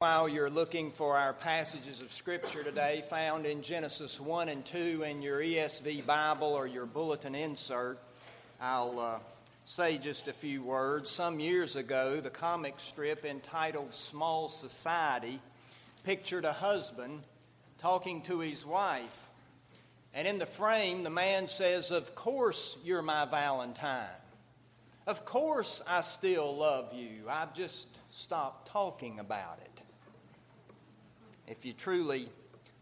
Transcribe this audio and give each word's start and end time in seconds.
While 0.00 0.30
you're 0.30 0.48
looking 0.48 0.92
for 0.92 1.18
our 1.18 1.34
passages 1.34 2.00
of 2.00 2.10
Scripture 2.10 2.62
today, 2.62 3.04
found 3.06 3.44
in 3.44 3.60
Genesis 3.60 4.18
1 4.18 4.48
and 4.48 4.64
2 4.64 5.02
in 5.02 5.20
your 5.20 5.40
ESV 5.40 6.06
Bible 6.06 6.54
or 6.54 6.66
your 6.66 6.86
bulletin 6.86 7.34
insert, 7.34 7.98
I'll 8.62 8.98
uh, 8.98 9.18
say 9.66 9.98
just 9.98 10.26
a 10.26 10.32
few 10.32 10.62
words. 10.62 11.10
Some 11.10 11.38
years 11.38 11.76
ago, 11.76 12.18
the 12.18 12.30
comic 12.30 12.80
strip 12.80 13.26
entitled 13.26 13.92
Small 13.92 14.48
Society 14.48 15.38
pictured 16.02 16.46
a 16.46 16.54
husband 16.54 17.20
talking 17.76 18.22
to 18.22 18.40
his 18.40 18.64
wife. 18.64 19.28
And 20.14 20.26
in 20.26 20.38
the 20.38 20.46
frame, 20.46 21.02
the 21.02 21.10
man 21.10 21.46
says, 21.46 21.90
Of 21.90 22.14
course, 22.14 22.78
you're 22.82 23.02
my 23.02 23.26
Valentine. 23.26 24.06
Of 25.06 25.26
course, 25.26 25.82
I 25.86 26.00
still 26.00 26.56
love 26.56 26.94
you. 26.94 27.24
I've 27.28 27.52
just 27.52 27.88
stopped 28.08 28.68
talking 28.68 29.20
about 29.20 29.58
it. 29.62 29.69
If 31.50 31.66
you 31.66 31.72
truly 31.72 32.28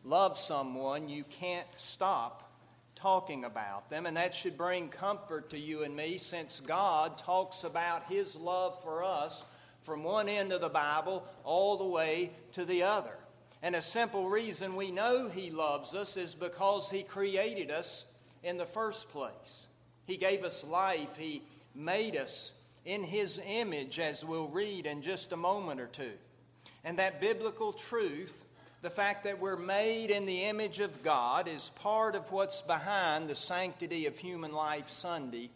love 0.04 0.36
someone, 0.36 1.08
you 1.08 1.24
can't 1.24 1.66
stop 1.78 2.52
talking 2.94 3.46
about 3.46 3.88
them. 3.88 4.04
And 4.04 4.18
that 4.18 4.34
should 4.34 4.58
bring 4.58 4.90
comfort 4.90 5.48
to 5.50 5.58
you 5.58 5.84
and 5.84 5.96
me 5.96 6.18
since 6.18 6.60
God 6.60 7.16
talks 7.16 7.64
about 7.64 8.04
His 8.10 8.36
love 8.36 8.78
for 8.82 9.02
us 9.02 9.46
from 9.80 10.04
one 10.04 10.28
end 10.28 10.52
of 10.52 10.60
the 10.60 10.68
Bible 10.68 11.24
all 11.44 11.78
the 11.78 11.86
way 11.86 12.30
to 12.52 12.66
the 12.66 12.82
other. 12.82 13.14
And 13.62 13.74
a 13.74 13.80
simple 13.80 14.28
reason 14.28 14.76
we 14.76 14.90
know 14.90 15.30
He 15.30 15.50
loves 15.50 15.94
us 15.94 16.18
is 16.18 16.34
because 16.34 16.90
He 16.90 17.02
created 17.04 17.70
us 17.70 18.04
in 18.42 18.58
the 18.58 18.66
first 18.66 19.08
place. 19.08 19.66
He 20.04 20.18
gave 20.18 20.44
us 20.44 20.62
life, 20.62 21.16
He 21.16 21.42
made 21.74 22.18
us 22.18 22.52
in 22.84 23.02
His 23.02 23.40
image, 23.46 23.98
as 23.98 24.26
we'll 24.26 24.48
read 24.48 24.84
in 24.84 25.00
just 25.00 25.32
a 25.32 25.38
moment 25.38 25.80
or 25.80 25.86
two. 25.86 26.12
And 26.84 26.98
that 26.98 27.18
biblical 27.18 27.72
truth 27.72 28.44
the 28.80 28.90
fact 28.90 29.24
that 29.24 29.40
we're 29.40 29.56
made 29.56 30.10
in 30.10 30.24
the 30.24 30.44
image 30.44 30.78
of 30.78 31.02
God 31.02 31.48
is 31.48 31.70
part 31.70 32.14
of 32.14 32.30
what's 32.30 32.62
behind 32.62 33.28
the 33.28 33.34
Sanctity 33.34 34.06
of 34.06 34.16
Human 34.16 34.52
Life 34.52 34.88
Sunday 34.88 35.50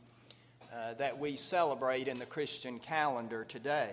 uh, 0.73 0.95
that 0.95 1.19
we 1.19 1.37
celebrate 1.37 2.09
in 2.09 2.19
the 2.19 2.27
Christian 2.27 2.81
calendar 2.81 3.45
today. 3.45 3.93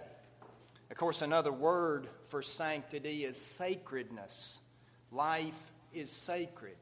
Of 0.90 0.98
course, 0.98 1.22
another 1.22 1.52
word 1.52 2.08
for 2.30 2.42
sanctity 2.42 3.24
is 3.24 3.38
sacredness. 3.40 4.62
Life 5.12 5.70
is 5.94 6.10
sacred, 6.10 6.78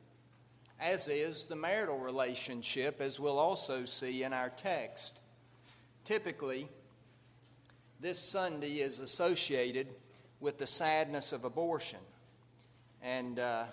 as 0.80 1.10
is 1.10 1.48
the 1.48 1.58
marital 1.58 1.98
relationship, 1.98 3.02
as 3.02 3.20
we'll 3.20 3.40
also 3.40 3.84
see 3.84 4.24
in 4.24 4.32
our 4.32 4.50
text. 4.50 5.20
Typically, 6.06 6.70
this 8.00 8.20
Sunday 8.20 8.76
is 8.76 9.00
associated 9.00 9.88
with 10.40 10.58
the 10.58 10.68
sadness 10.68 11.34
of 11.34 11.44
abortion. 11.44 12.00
And 13.02 13.40
uh, 13.40 13.66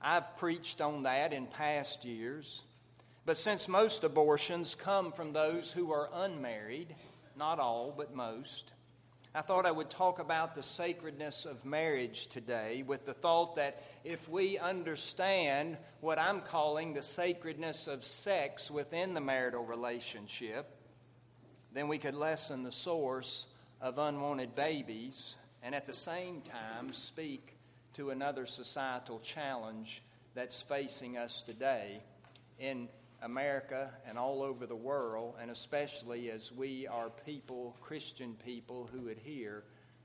I've 0.00 0.36
preached 0.36 0.80
on 0.80 1.04
that 1.04 1.32
in 1.32 1.46
past 1.46 2.04
years. 2.04 2.62
But 3.26 3.38
since 3.38 3.68
most 3.68 4.04
abortions 4.04 4.74
come 4.74 5.12
from 5.12 5.32
those 5.32 5.72
who 5.72 5.92
are 5.92 6.10
unmarried, 6.12 6.94
not 7.36 7.58
all, 7.58 7.94
but 7.96 8.14
most, 8.14 8.72
I 9.34 9.40
thought 9.40 9.66
I 9.66 9.72
would 9.72 9.90
talk 9.90 10.20
about 10.20 10.54
the 10.54 10.62
sacredness 10.62 11.44
of 11.44 11.64
marriage 11.64 12.28
today 12.28 12.84
with 12.86 13.04
the 13.04 13.14
thought 13.14 13.56
that 13.56 13.82
if 14.04 14.28
we 14.28 14.58
understand 14.58 15.76
what 16.00 16.20
I'm 16.20 16.40
calling 16.40 16.92
the 16.92 17.02
sacredness 17.02 17.88
of 17.88 18.04
sex 18.04 18.70
within 18.70 19.12
the 19.12 19.20
marital 19.20 19.64
relationship, 19.64 20.70
then 21.72 21.88
we 21.88 21.98
could 21.98 22.14
lessen 22.14 22.62
the 22.62 22.70
source 22.70 23.46
of 23.80 23.98
unwanted 23.98 24.54
babies 24.54 25.36
and 25.64 25.74
at 25.74 25.86
the 25.86 25.94
same 25.94 26.40
time 26.42 26.92
speak 26.92 27.56
to 27.94 28.10
another 28.10 28.44
societal 28.44 29.20
challenge 29.20 30.02
that's 30.34 30.60
facing 30.60 31.16
us 31.16 31.44
today 31.44 32.02
in 32.58 32.88
America 33.22 33.90
and 34.06 34.18
all 34.18 34.42
over 34.42 34.66
the 34.66 34.76
world, 34.76 35.34
and 35.40 35.50
especially 35.50 36.28
as 36.30 36.50
we 36.50 36.88
are 36.88 37.08
people, 37.24 37.76
Christian 37.80 38.36
people, 38.44 38.90
who 38.92 39.08
adhere 39.08 39.62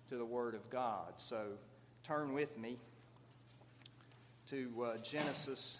to 0.07 0.17
the 0.17 0.25
Word 0.25 0.53
of 0.53 0.69
God. 0.69 1.13
So 1.17 1.47
turn 2.03 2.33
with 2.33 2.59
me 2.59 2.77
to 4.49 4.71
uh, 4.83 4.97
Genesis, 4.97 5.79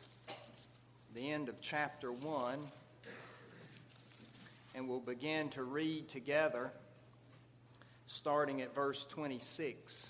the 1.13 1.31
end 1.31 1.47
of 1.47 1.61
chapter 1.61 2.11
1, 2.11 2.59
and 4.73 4.89
we'll 4.89 4.99
begin 4.99 5.49
to 5.49 5.63
read 5.63 6.09
together, 6.09 6.71
starting 8.07 8.61
at 8.61 8.73
verse 8.73 9.05
26. 9.05 10.09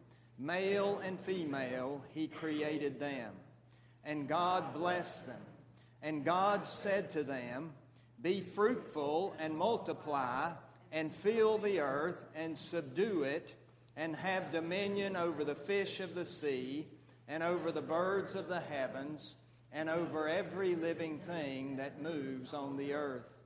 Male 0.41 0.99
and 1.05 1.19
female, 1.19 2.01
he 2.15 2.27
created 2.27 2.99
them. 2.99 3.31
And 4.03 4.27
God 4.27 4.73
blessed 4.73 5.27
them. 5.27 5.41
And 6.01 6.25
God 6.25 6.65
said 6.65 7.11
to 7.11 7.23
them, 7.23 7.73
Be 8.23 8.41
fruitful 8.41 9.35
and 9.39 9.55
multiply, 9.55 10.53
and 10.91 11.13
fill 11.13 11.59
the 11.59 11.79
earth 11.79 12.25
and 12.35 12.57
subdue 12.57 13.21
it, 13.21 13.53
and 13.95 14.15
have 14.15 14.51
dominion 14.51 15.15
over 15.15 15.43
the 15.43 15.53
fish 15.53 15.99
of 15.99 16.15
the 16.15 16.25
sea, 16.25 16.87
and 17.27 17.43
over 17.43 17.71
the 17.71 17.83
birds 17.83 18.33
of 18.33 18.49
the 18.49 18.61
heavens, 18.61 19.35
and 19.71 19.89
over 19.89 20.27
every 20.27 20.73
living 20.73 21.19
thing 21.19 21.75
that 21.75 22.01
moves 22.01 22.55
on 22.55 22.77
the 22.77 22.95
earth. 22.95 23.37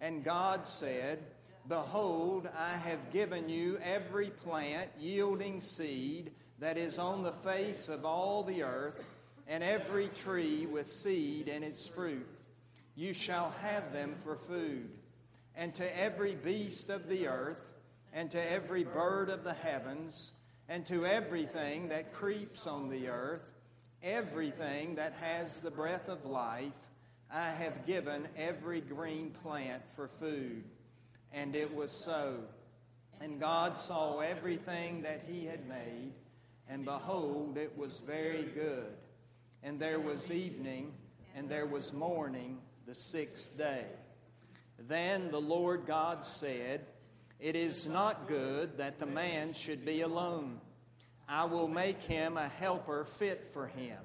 And 0.00 0.24
God 0.24 0.66
said, 0.66 1.20
Behold, 1.68 2.50
I 2.58 2.72
have 2.72 3.12
given 3.12 3.48
you 3.48 3.78
every 3.84 4.30
plant 4.30 4.90
yielding 4.98 5.60
seed 5.60 6.32
that 6.60 6.76
is 6.76 6.98
on 6.98 7.22
the 7.22 7.32
face 7.32 7.88
of 7.88 8.04
all 8.04 8.42
the 8.42 8.62
earth, 8.62 9.06
and 9.48 9.64
every 9.64 10.08
tree 10.08 10.66
with 10.66 10.86
seed 10.86 11.48
in 11.48 11.62
its 11.62 11.88
fruit. 11.88 12.28
You 12.94 13.14
shall 13.14 13.54
have 13.62 13.92
them 13.92 14.14
for 14.16 14.36
food. 14.36 14.90
And 15.56 15.74
to 15.74 16.00
every 16.00 16.34
beast 16.36 16.90
of 16.90 17.08
the 17.08 17.26
earth, 17.26 17.74
and 18.12 18.30
to 18.30 18.52
every 18.52 18.84
bird 18.84 19.30
of 19.30 19.42
the 19.42 19.54
heavens, 19.54 20.32
and 20.68 20.86
to 20.86 21.06
everything 21.06 21.88
that 21.88 22.12
creeps 22.12 22.66
on 22.66 22.90
the 22.90 23.08
earth, 23.08 23.52
everything 24.02 24.96
that 24.96 25.14
has 25.14 25.60
the 25.60 25.70
breath 25.70 26.08
of 26.08 26.26
life, 26.26 26.76
I 27.32 27.48
have 27.50 27.86
given 27.86 28.28
every 28.36 28.80
green 28.80 29.30
plant 29.42 29.88
for 29.88 30.08
food. 30.08 30.64
And 31.32 31.56
it 31.56 31.74
was 31.74 31.90
so. 31.90 32.36
And 33.20 33.40
God 33.40 33.78
saw 33.78 34.18
everything 34.18 35.02
that 35.02 35.22
He 35.26 35.46
had 35.46 35.66
made 35.66 36.12
and 36.70 36.84
behold, 36.84 37.58
it 37.58 37.76
was 37.76 37.98
very 37.98 38.44
good. 38.54 38.94
And 39.62 39.80
there 39.80 39.98
was 39.98 40.30
evening, 40.30 40.92
and 41.34 41.48
there 41.48 41.66
was 41.66 41.92
morning, 41.92 42.58
the 42.86 42.94
sixth 42.94 43.58
day. 43.58 43.84
Then 44.78 45.32
the 45.32 45.40
Lord 45.40 45.84
God 45.86 46.24
said, 46.24 46.86
It 47.40 47.56
is 47.56 47.88
not 47.88 48.28
good 48.28 48.78
that 48.78 49.00
the 49.00 49.06
man 49.06 49.52
should 49.52 49.84
be 49.84 50.02
alone. 50.02 50.60
I 51.28 51.44
will 51.44 51.68
make 51.68 52.02
him 52.04 52.36
a 52.36 52.48
helper 52.48 53.04
fit 53.04 53.44
for 53.44 53.66
him. 53.66 53.98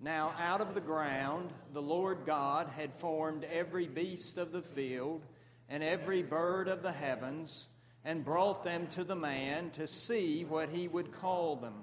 Now, 0.00 0.34
out 0.38 0.60
of 0.60 0.74
the 0.74 0.80
ground, 0.80 1.50
the 1.72 1.80
Lord 1.80 2.26
God 2.26 2.68
had 2.76 2.92
formed 2.92 3.46
every 3.52 3.86
beast 3.86 4.36
of 4.36 4.52
the 4.52 4.62
field 4.62 5.24
and 5.68 5.82
every 5.82 6.22
bird 6.22 6.68
of 6.68 6.82
the 6.82 6.92
heavens 6.92 7.68
and 8.04 8.24
brought 8.24 8.64
them 8.64 8.86
to 8.88 9.04
the 9.04 9.16
man 9.16 9.70
to 9.70 9.86
see 9.86 10.44
what 10.44 10.68
he 10.68 10.88
would 10.88 11.12
call 11.12 11.56
them. 11.56 11.74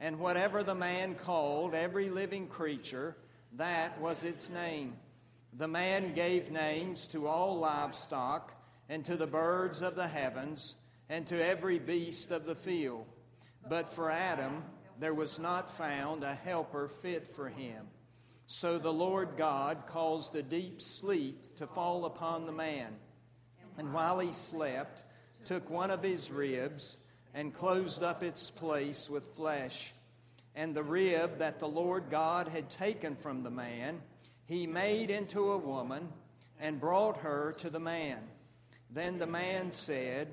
And 0.00 0.18
whatever 0.18 0.62
the 0.62 0.74
man 0.74 1.14
called 1.14 1.74
every 1.74 2.08
living 2.08 2.46
creature, 2.46 3.16
that 3.54 4.00
was 4.00 4.24
its 4.24 4.48
name. 4.48 4.96
The 5.52 5.68
man 5.68 6.14
gave 6.14 6.50
names 6.50 7.06
to 7.08 7.26
all 7.26 7.58
livestock, 7.58 8.54
and 8.88 9.04
to 9.04 9.16
the 9.16 9.26
birds 9.26 9.82
of 9.82 9.94
the 9.94 10.08
heavens, 10.08 10.74
and 11.08 11.26
to 11.26 11.44
every 11.46 11.78
beast 11.78 12.30
of 12.30 12.46
the 12.46 12.54
field. 12.54 13.06
But 13.68 13.88
for 13.88 14.10
Adam, 14.10 14.64
there 14.98 15.14
was 15.14 15.38
not 15.38 15.70
found 15.70 16.24
a 16.24 16.34
helper 16.34 16.88
fit 16.88 17.26
for 17.26 17.48
him. 17.48 17.86
So 18.46 18.78
the 18.78 18.92
Lord 18.92 19.36
God 19.36 19.86
caused 19.86 20.34
a 20.34 20.42
deep 20.42 20.80
sleep 20.82 21.56
to 21.56 21.66
fall 21.66 22.04
upon 22.04 22.46
the 22.46 22.52
man. 22.52 22.96
And 23.78 23.92
while 23.92 24.18
he 24.18 24.32
slept, 24.32 25.04
took 25.44 25.70
one 25.70 25.90
of 25.90 26.02
his 26.02 26.30
ribs 26.30 26.96
and 27.34 27.54
closed 27.54 28.02
up 28.02 28.22
its 28.22 28.50
place 28.50 29.08
with 29.08 29.26
flesh. 29.26 29.92
And 30.54 30.74
the 30.74 30.82
rib 30.82 31.38
that 31.38 31.58
the 31.58 31.68
Lord 31.68 32.04
God 32.10 32.48
had 32.48 32.68
taken 32.68 33.16
from 33.16 33.42
the 33.42 33.50
man, 33.50 34.02
he 34.46 34.66
made 34.66 35.10
into 35.10 35.52
a 35.52 35.58
woman 35.58 36.08
and 36.60 36.80
brought 36.80 37.18
her 37.18 37.52
to 37.58 37.70
the 37.70 37.80
man. 37.80 38.18
Then 38.90 39.18
the 39.18 39.26
man 39.26 39.70
said, 39.70 40.28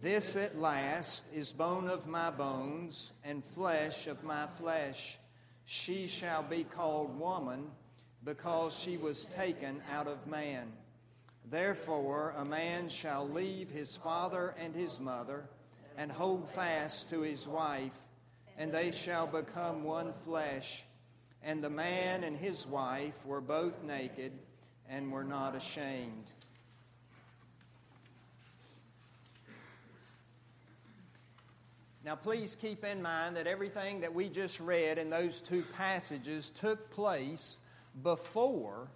This 0.00 0.36
at 0.36 0.58
last 0.58 1.24
is 1.32 1.52
bone 1.52 1.88
of 1.88 2.06
my 2.06 2.30
bones 2.30 3.12
and 3.24 3.42
flesh 3.42 4.06
of 4.06 4.22
my 4.22 4.46
flesh. 4.46 5.18
She 5.64 6.06
shall 6.06 6.42
be 6.42 6.64
called 6.64 7.18
woman 7.18 7.70
because 8.22 8.78
she 8.78 8.98
was 8.98 9.26
taken 9.26 9.80
out 9.90 10.06
of 10.06 10.26
man. 10.26 10.72
Therefore, 11.48 12.34
a 12.36 12.44
man 12.44 12.88
shall 12.88 13.28
leave 13.28 13.70
his 13.70 13.94
father 13.94 14.54
and 14.58 14.74
his 14.74 14.98
mother 14.98 15.48
and 15.96 16.10
hold 16.10 16.48
fast 16.48 17.08
to 17.10 17.20
his 17.20 17.46
wife, 17.46 17.96
and 18.58 18.72
they 18.72 18.90
shall 18.90 19.28
become 19.28 19.84
one 19.84 20.12
flesh. 20.12 20.84
And 21.44 21.62
the 21.62 21.70
man 21.70 22.24
and 22.24 22.36
his 22.36 22.66
wife 22.66 23.24
were 23.24 23.40
both 23.40 23.84
naked 23.84 24.32
and 24.88 25.12
were 25.12 25.22
not 25.22 25.54
ashamed. 25.54 26.32
Now, 32.04 32.16
please 32.16 32.56
keep 32.60 32.84
in 32.84 33.02
mind 33.02 33.36
that 33.36 33.46
everything 33.46 34.00
that 34.00 34.14
we 34.14 34.28
just 34.28 34.58
read 34.58 34.98
in 34.98 35.10
those 35.10 35.40
two 35.40 35.62
passages 35.76 36.50
took 36.50 36.90
place 36.90 37.58
before, 38.02 38.88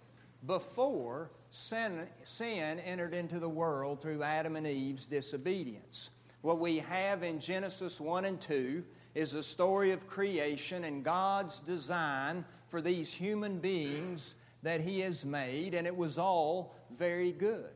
before 0.45 1.29
sin, 1.51 2.07
sin 2.23 2.79
entered 2.79 3.13
into 3.13 3.39
the 3.39 3.49
world 3.49 4.01
through 4.01 4.23
Adam 4.23 4.55
and 4.55 4.65
Eve's 4.65 5.05
disobedience. 5.05 6.09
What 6.41 6.59
we 6.59 6.79
have 6.79 7.21
in 7.21 7.39
Genesis 7.39 8.01
1 8.01 8.25
and 8.25 8.41
2 8.41 8.83
is 9.13 9.33
a 9.33 9.43
story 9.43 9.91
of 9.91 10.07
creation 10.07 10.83
and 10.85 11.03
God's 11.03 11.59
design 11.59 12.45
for 12.69 12.81
these 12.81 13.13
human 13.13 13.59
beings 13.59 14.33
that 14.63 14.81
He 14.81 15.01
has 15.01 15.23
made, 15.25 15.73
and 15.75 15.85
it 15.85 15.95
was 15.95 16.17
all 16.17 16.75
very 16.97 17.31
good. 17.31 17.69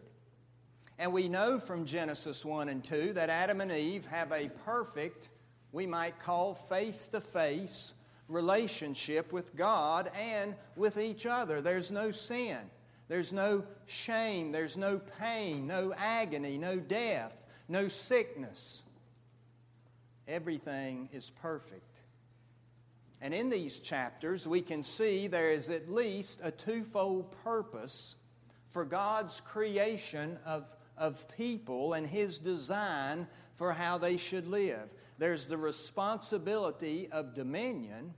And 0.98 1.12
we 1.12 1.28
know 1.28 1.60
from 1.60 1.86
Genesis 1.86 2.46
1 2.46 2.70
and 2.70 2.84
2 2.84 3.14
that 3.14 3.30
Adam 3.30 3.60
and 3.60 3.72
Eve 3.72 4.06
have 4.06 4.32
a 4.32 4.50
perfect, 4.64 5.30
we 5.72 5.86
might 5.86 6.20
call 6.20 6.56
face 6.56 7.10
to 7.10 7.20
face 7.20 7.94
relationship 8.28 9.32
with 9.32 9.56
God 9.56 10.10
and 10.20 10.56
with 10.76 10.98
each 10.98 11.26
other. 11.26 11.62
There's 11.62 11.92
no 11.92 12.12
sin, 12.12 12.58
there's 13.08 13.32
no 13.32 13.64
shame, 13.86 14.52
there's 14.52 14.78
no 14.78 15.00
pain, 15.20 15.68
no 15.68 15.94
agony, 15.96 16.58
no 16.58 16.80
death, 16.80 17.44
no 17.68 17.88
sickness. 17.88 18.84
Everything 20.28 21.10
is 21.14 21.30
perfect. 21.30 22.02
And 23.22 23.34
in 23.34 23.50
these 23.50 23.80
chapters, 23.80 24.48
we 24.48 24.62
can 24.62 24.84
see 24.84 25.28
there 25.28 25.52
is 25.52 25.70
at 25.70 25.90
least 25.90 26.42
a 26.44 26.52
twofold 26.52 27.32
purpose 27.44 28.16
for 28.68 28.86
God's 28.86 29.40
creation 29.40 30.38
of, 30.46 30.76
of 30.98 31.28
people 31.38 31.94
and 31.94 32.06
His 32.06 32.40
design 32.40 33.28
for 33.54 33.72
how 33.72 33.98
they 33.98 34.18
should 34.18 34.48
live. 34.48 34.94
There's 35.18 35.46
the 35.46 35.58
responsibility 35.58 37.08
of 37.12 37.34
dominion, 37.34 38.14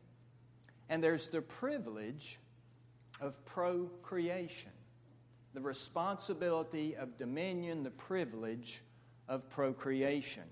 and 0.89 1.03
there's 1.03 1.29
the 1.29 1.41
privilege 1.41 2.39
of 3.21 3.43
procreation. 3.45 4.71
The 5.57 5.63
responsibility 5.63 6.95
of 6.95 7.17
dominion, 7.17 7.81
the 7.81 7.89
privilege 7.89 8.83
of 9.27 9.49
procreation. 9.49 10.43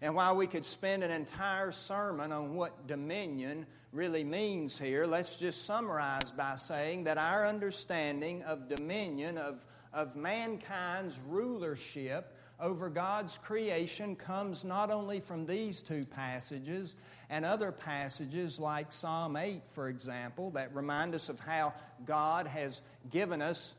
And 0.00 0.14
while 0.14 0.36
we 0.36 0.46
could 0.46 0.64
spend 0.64 1.04
an 1.04 1.10
entire 1.10 1.70
sermon 1.70 2.32
on 2.32 2.54
what 2.54 2.86
dominion 2.86 3.66
really 3.92 4.24
means 4.24 4.78
here, 4.78 5.04
let's 5.04 5.38
just 5.38 5.66
summarize 5.66 6.32
by 6.32 6.56
saying 6.56 7.04
that 7.04 7.18
our 7.18 7.46
understanding 7.46 8.42
of 8.44 8.70
dominion, 8.70 9.36
of, 9.36 9.66
of 9.92 10.16
mankind's 10.16 11.20
rulership 11.28 12.34
over 12.58 12.88
God's 12.88 13.36
creation, 13.36 14.16
comes 14.16 14.64
not 14.64 14.90
only 14.90 15.20
from 15.20 15.44
these 15.44 15.82
two 15.82 16.06
passages 16.06 16.96
and 17.28 17.44
other 17.44 17.70
passages 17.70 18.58
like 18.58 18.92
Psalm 18.92 19.36
8, 19.36 19.66
for 19.66 19.90
example, 19.90 20.48
that 20.52 20.74
remind 20.74 21.14
us 21.14 21.28
of 21.28 21.38
how 21.38 21.74
God 22.06 22.46
has 22.46 22.80
given 23.10 23.42
us 23.42 23.74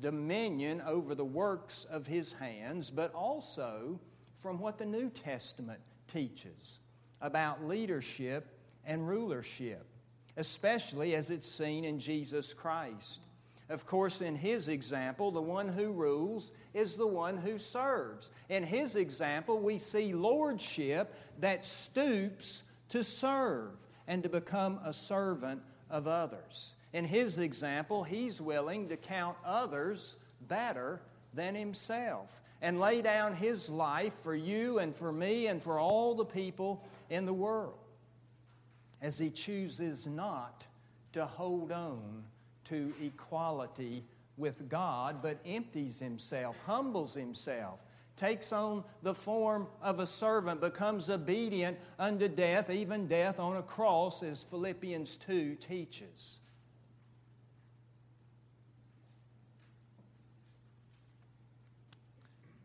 dominion 0.00 0.82
over 0.86 1.14
the 1.14 1.24
works 1.24 1.84
of 1.90 2.06
His 2.06 2.32
hands, 2.34 2.90
but 2.90 3.12
also 3.14 4.00
from 4.40 4.58
what 4.58 4.78
the 4.78 4.86
New 4.86 5.10
Testament 5.10 5.80
teaches 6.08 6.80
about 7.20 7.64
leadership 7.64 8.58
and 8.84 9.08
rulership, 9.08 9.86
especially 10.36 11.14
as 11.14 11.30
it's 11.30 11.48
seen 11.48 11.84
in 11.84 11.98
Jesus 11.98 12.52
Christ. 12.52 13.22
Of 13.70 13.86
course, 13.86 14.20
in 14.20 14.36
his 14.36 14.68
example, 14.68 15.30
the 15.30 15.40
one 15.40 15.68
who 15.68 15.92
rules 15.92 16.52
is 16.74 16.96
the 16.96 17.06
one 17.06 17.38
who 17.38 17.58
serves. 17.58 18.30
In 18.50 18.62
his 18.62 18.94
example, 18.94 19.60
we 19.60 19.78
see 19.78 20.12
lordship 20.12 21.14
that 21.40 21.64
stoops 21.64 22.62
to 22.90 23.02
serve 23.02 23.70
and 24.06 24.22
to 24.22 24.28
become 24.28 24.80
a 24.84 24.92
servant 24.92 25.62
of 25.88 26.06
others. 26.06 26.74
In 26.94 27.04
his 27.04 27.40
example, 27.40 28.04
he's 28.04 28.40
willing 28.40 28.88
to 28.88 28.96
count 28.96 29.36
others 29.44 30.14
better 30.40 31.02
than 31.34 31.56
himself 31.56 32.40
and 32.62 32.78
lay 32.78 33.02
down 33.02 33.34
his 33.34 33.68
life 33.68 34.14
for 34.22 34.34
you 34.34 34.78
and 34.78 34.94
for 34.94 35.10
me 35.10 35.48
and 35.48 35.60
for 35.60 35.80
all 35.80 36.14
the 36.14 36.24
people 36.24 36.86
in 37.10 37.26
the 37.26 37.34
world 37.34 37.78
as 39.02 39.18
he 39.18 39.28
chooses 39.28 40.06
not 40.06 40.68
to 41.12 41.26
hold 41.26 41.72
on 41.72 42.22
to 42.66 42.94
equality 43.02 44.04
with 44.36 44.68
God, 44.68 45.20
but 45.20 45.38
empties 45.44 45.98
himself, 45.98 46.62
humbles 46.64 47.12
himself, 47.14 47.84
takes 48.16 48.52
on 48.52 48.84
the 49.02 49.14
form 49.14 49.66
of 49.82 49.98
a 49.98 50.06
servant, 50.06 50.60
becomes 50.60 51.10
obedient 51.10 51.76
unto 51.98 52.28
death, 52.28 52.70
even 52.70 53.08
death 53.08 53.40
on 53.40 53.56
a 53.56 53.62
cross, 53.62 54.22
as 54.22 54.44
Philippians 54.44 55.16
2 55.16 55.56
teaches. 55.56 56.38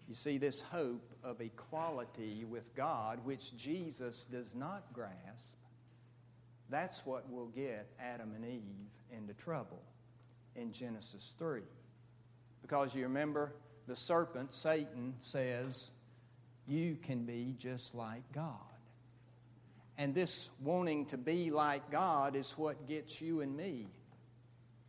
You 0.10 0.16
see, 0.16 0.40
this 0.40 0.60
hope 0.60 1.08
of 1.24 1.40
equality 1.40 2.44
with 2.44 2.74
God, 2.74 3.20
which 3.26 3.56
Jesus 3.56 4.26
does 4.26 4.56
not 4.56 4.92
grasp, 4.92 5.56
that's 6.68 7.06
what 7.06 7.32
will 7.32 7.50
get 7.50 7.88
Adam 8.00 8.34
and 8.36 8.44
Eve 8.44 9.16
into 9.16 9.36
trouble 9.36 9.84
in 10.56 10.72
Genesis 10.72 11.36
3. 11.38 11.62
Because 12.64 12.96
you 12.96 13.04
remember, 13.04 13.54
the 13.86 13.96
serpent, 13.96 14.52
Satan, 14.52 15.14
says, 15.20 15.92
You 16.68 16.96
can 16.96 17.26
be 17.26 17.54
just 17.60 17.94
like 17.94 18.24
God. 18.34 18.56
And 19.96 20.16
this 20.16 20.50
wanting 20.60 21.06
to 21.08 21.20
be 21.20 21.52
like 21.52 21.92
God 21.92 22.36
is 22.36 22.54
what 22.54 22.88
gets 22.88 23.22
you 23.22 23.42
and 23.42 23.56
me 23.56 23.86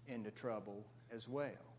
into 0.08 0.30
trouble 0.30 0.86
as 1.14 1.28
well. 1.28 1.69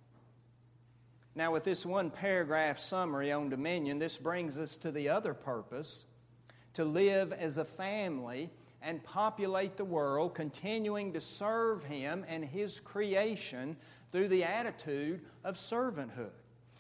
Now, 1.34 1.52
with 1.52 1.64
this 1.64 1.86
one 1.86 2.10
paragraph 2.10 2.78
summary 2.78 3.32
on 3.32 3.50
dominion, 3.50 4.00
this 4.00 4.18
brings 4.18 4.58
us 4.58 4.76
to 4.78 4.92
the 4.92 5.08
other 5.10 5.34
purpose 5.34 6.06
to 6.74 6.84
live 6.84 7.32
as 7.32 7.58
a 7.58 7.66
family 7.66 8.50
and 8.82 9.04
populate 9.04 9.78
the 9.78 9.86
world, 9.86 10.36
continuing 10.36 11.14
to 11.14 11.22
serve 11.22 11.84
Him 11.84 12.26
and 12.28 12.44
His 12.44 12.80
creation 12.80 13.78
through 14.12 14.28
the 14.28 14.44
attitude 14.44 15.22
of 15.44 15.56
servanthood. 15.56 16.32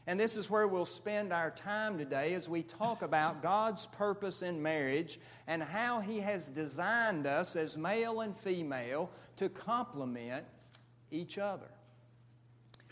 And 0.08 0.20
this 0.20 0.36
is 0.36 0.50
where 0.50 0.67
we'll 0.67 0.86
spend 0.86 1.31
our 1.31 1.51
time 1.51 1.98
today 1.98 2.34
as 2.34 2.50
we 2.50 2.63
talk 2.63 3.03
about 3.03 3.41
God's 3.41 3.86
purpose 3.86 4.41
in 4.41 4.62
marriage 4.62 5.20
and 5.48 5.62
how 5.62 6.00
He 6.00 6.20
has 6.20 6.50
designed 6.50 7.27
us 7.27 7.55
as 7.55 7.77
male 7.77 8.22
and 8.22 8.36
female 8.36 9.12
to 9.38 9.48
complement 9.48 10.46
each 11.12 11.38
other. 11.38 11.70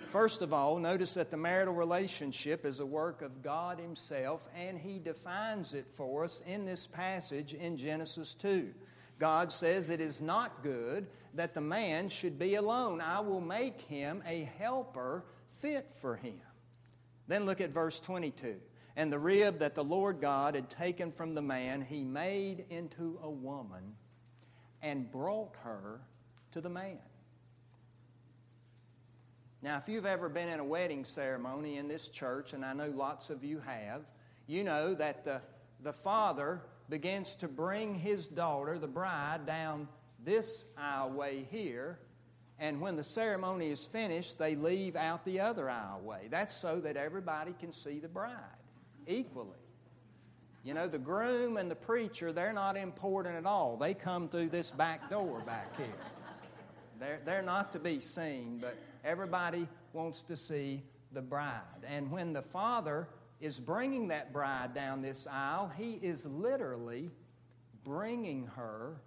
First 0.07 0.41
of 0.41 0.53
all, 0.53 0.77
notice 0.77 1.13
that 1.13 1.29
the 1.29 1.37
marital 1.37 1.75
relationship 1.75 2.65
is 2.65 2.79
a 2.79 2.85
work 2.85 3.21
of 3.21 3.43
God 3.43 3.79
Himself, 3.79 4.49
and 4.55 4.77
He 4.77 4.97
defines 4.97 5.73
it 5.73 5.91
for 5.91 6.23
us 6.23 6.41
in 6.47 6.65
this 6.65 6.87
passage 6.87 7.53
in 7.53 7.77
Genesis 7.77 8.33
2. 8.33 8.73
God 9.19 9.51
says, 9.51 9.89
It 9.89 9.99
is 9.99 10.21
not 10.21 10.63
good 10.63 11.07
that 11.35 11.53
the 11.53 11.61
man 11.61 12.09
should 12.09 12.39
be 12.39 12.55
alone. 12.55 13.01
I 13.01 13.19
will 13.19 13.41
make 13.41 13.81
him 13.81 14.23
a 14.25 14.49
helper 14.57 15.25
fit 15.47 15.91
for 15.91 16.15
him. 16.15 16.39
Then 17.27 17.45
look 17.45 17.61
at 17.61 17.69
verse 17.69 17.99
22. 17.99 18.55
And 18.95 19.13
the 19.13 19.19
rib 19.19 19.59
that 19.59 19.75
the 19.75 19.83
Lord 19.83 20.19
God 20.19 20.55
had 20.55 20.69
taken 20.69 21.11
from 21.11 21.35
the 21.35 21.41
man, 21.41 21.81
he 21.81 22.03
made 22.03 22.65
into 22.69 23.19
a 23.21 23.29
woman 23.29 23.95
and 24.81 25.11
brought 25.11 25.55
her 25.63 26.01
to 26.51 26.61
the 26.61 26.69
man. 26.69 26.97
Now, 29.61 29.77
if 29.77 29.89
you've 29.89 30.05
ever 30.05 30.29
been 30.29 30.47
in 30.47 30.59
a 30.59 30.63
wedding 30.63 31.03
ceremony 31.03 31.77
in 31.77 31.87
this 31.89 32.07
church, 32.07 32.53
and 32.53 32.63
I 32.63 32.73
know 32.73 32.91
lots 32.95 33.29
of 33.29 33.43
you 33.43 33.59
have, 33.65 34.03
you 34.47 34.63
know 34.63 34.93
that 34.93 35.25
the, 35.25 35.41
the 35.81 35.91
father 35.91 36.61
begins 36.89 37.35
to 37.35 37.47
bring 37.47 37.93
his 37.95 38.27
daughter, 38.27 38.79
the 38.79 38.87
bride, 38.87 39.45
down 39.45 39.89
this 40.23 40.65
aisleway 40.81 41.45
here. 41.49 41.99
And 42.57 42.79
when 42.79 42.95
the 42.95 43.03
ceremony 43.03 43.69
is 43.69 43.85
finished, 43.85 44.39
they 44.39 44.55
leave 44.55 44.95
out 44.95 45.25
the 45.25 45.41
other 45.41 45.65
aisleway. 45.65 46.29
That's 46.29 46.55
so 46.55 46.79
that 46.79 46.95
everybody 46.95 47.53
can 47.59 47.71
see 47.71 47.99
the 47.99 48.07
bride 48.07 48.33
equally. 49.07 49.57
You 50.63 50.73
know, 50.73 50.87
the 50.87 50.99
groom 50.99 51.57
and 51.57 51.69
the 51.69 51.75
preacher, 51.75 52.31
they're 52.31 52.53
not 52.53 52.75
important 52.75 53.35
at 53.35 53.45
all. 53.45 53.77
They 53.77 53.93
come 53.93 54.27
through 54.27 54.49
this 54.49 54.71
back 54.71 55.09
door 55.09 55.41
back 55.45 55.75
here. 55.77 55.87
They're, 56.99 57.19
they're 57.23 57.41
not 57.41 57.71
to 57.73 57.79
be 57.79 58.01
seen, 58.01 58.59
but 58.59 58.77
everybody 59.03 59.67
wants 59.93 60.23
to 60.23 60.37
see 60.37 60.83
the 61.11 61.21
bride. 61.21 61.61
And 61.87 62.11
when 62.11 62.33
the 62.33 62.41
father 62.41 63.07
is 63.39 63.59
bringing 63.59 64.09
that 64.09 64.33
bride 64.33 64.73
down 64.73 65.01
this 65.01 65.27
aisle, 65.29 65.71
he 65.77 65.93
is 65.93 66.25
literally 66.25 67.09
bringing 67.83 68.47
her 68.47 69.01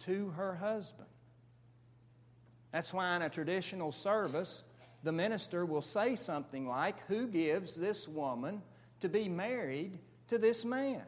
to 0.00 0.28
her 0.30 0.54
husband. 0.54 1.08
That's 2.72 2.92
why 2.92 3.16
in 3.16 3.22
a 3.22 3.28
traditional 3.28 3.92
service, 3.92 4.62
the 5.02 5.12
minister 5.12 5.64
will 5.64 5.82
say 5.82 6.16
something 6.16 6.66
like, 6.66 7.00
Who 7.06 7.26
gives 7.26 7.74
this 7.74 8.06
woman 8.06 8.62
to 9.00 9.08
be 9.08 9.28
married 9.28 9.98
to 10.28 10.38
this 10.38 10.64
man? 10.64 11.02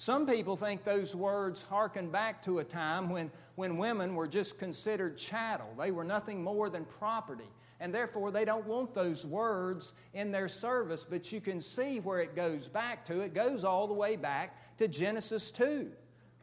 Some 0.00 0.28
people 0.28 0.56
think 0.56 0.84
those 0.84 1.12
words 1.12 1.60
harken 1.60 2.08
back 2.08 2.44
to 2.44 2.60
a 2.60 2.64
time 2.64 3.10
when, 3.10 3.32
when 3.56 3.78
women 3.78 4.14
were 4.14 4.28
just 4.28 4.56
considered 4.56 5.18
chattel. 5.18 5.74
They 5.76 5.90
were 5.90 6.04
nothing 6.04 6.40
more 6.40 6.70
than 6.70 6.84
property. 6.84 7.50
And 7.80 7.92
therefore, 7.92 8.30
they 8.30 8.44
don't 8.44 8.66
want 8.66 8.94
those 8.94 9.26
words 9.26 9.94
in 10.14 10.30
their 10.30 10.46
service. 10.46 11.04
But 11.04 11.32
you 11.32 11.40
can 11.40 11.60
see 11.60 11.98
where 11.98 12.20
it 12.20 12.36
goes 12.36 12.68
back 12.68 13.06
to. 13.06 13.22
It 13.22 13.34
goes 13.34 13.64
all 13.64 13.88
the 13.88 13.94
way 13.94 14.14
back 14.14 14.56
to 14.78 14.86
Genesis 14.86 15.50
2, 15.50 15.90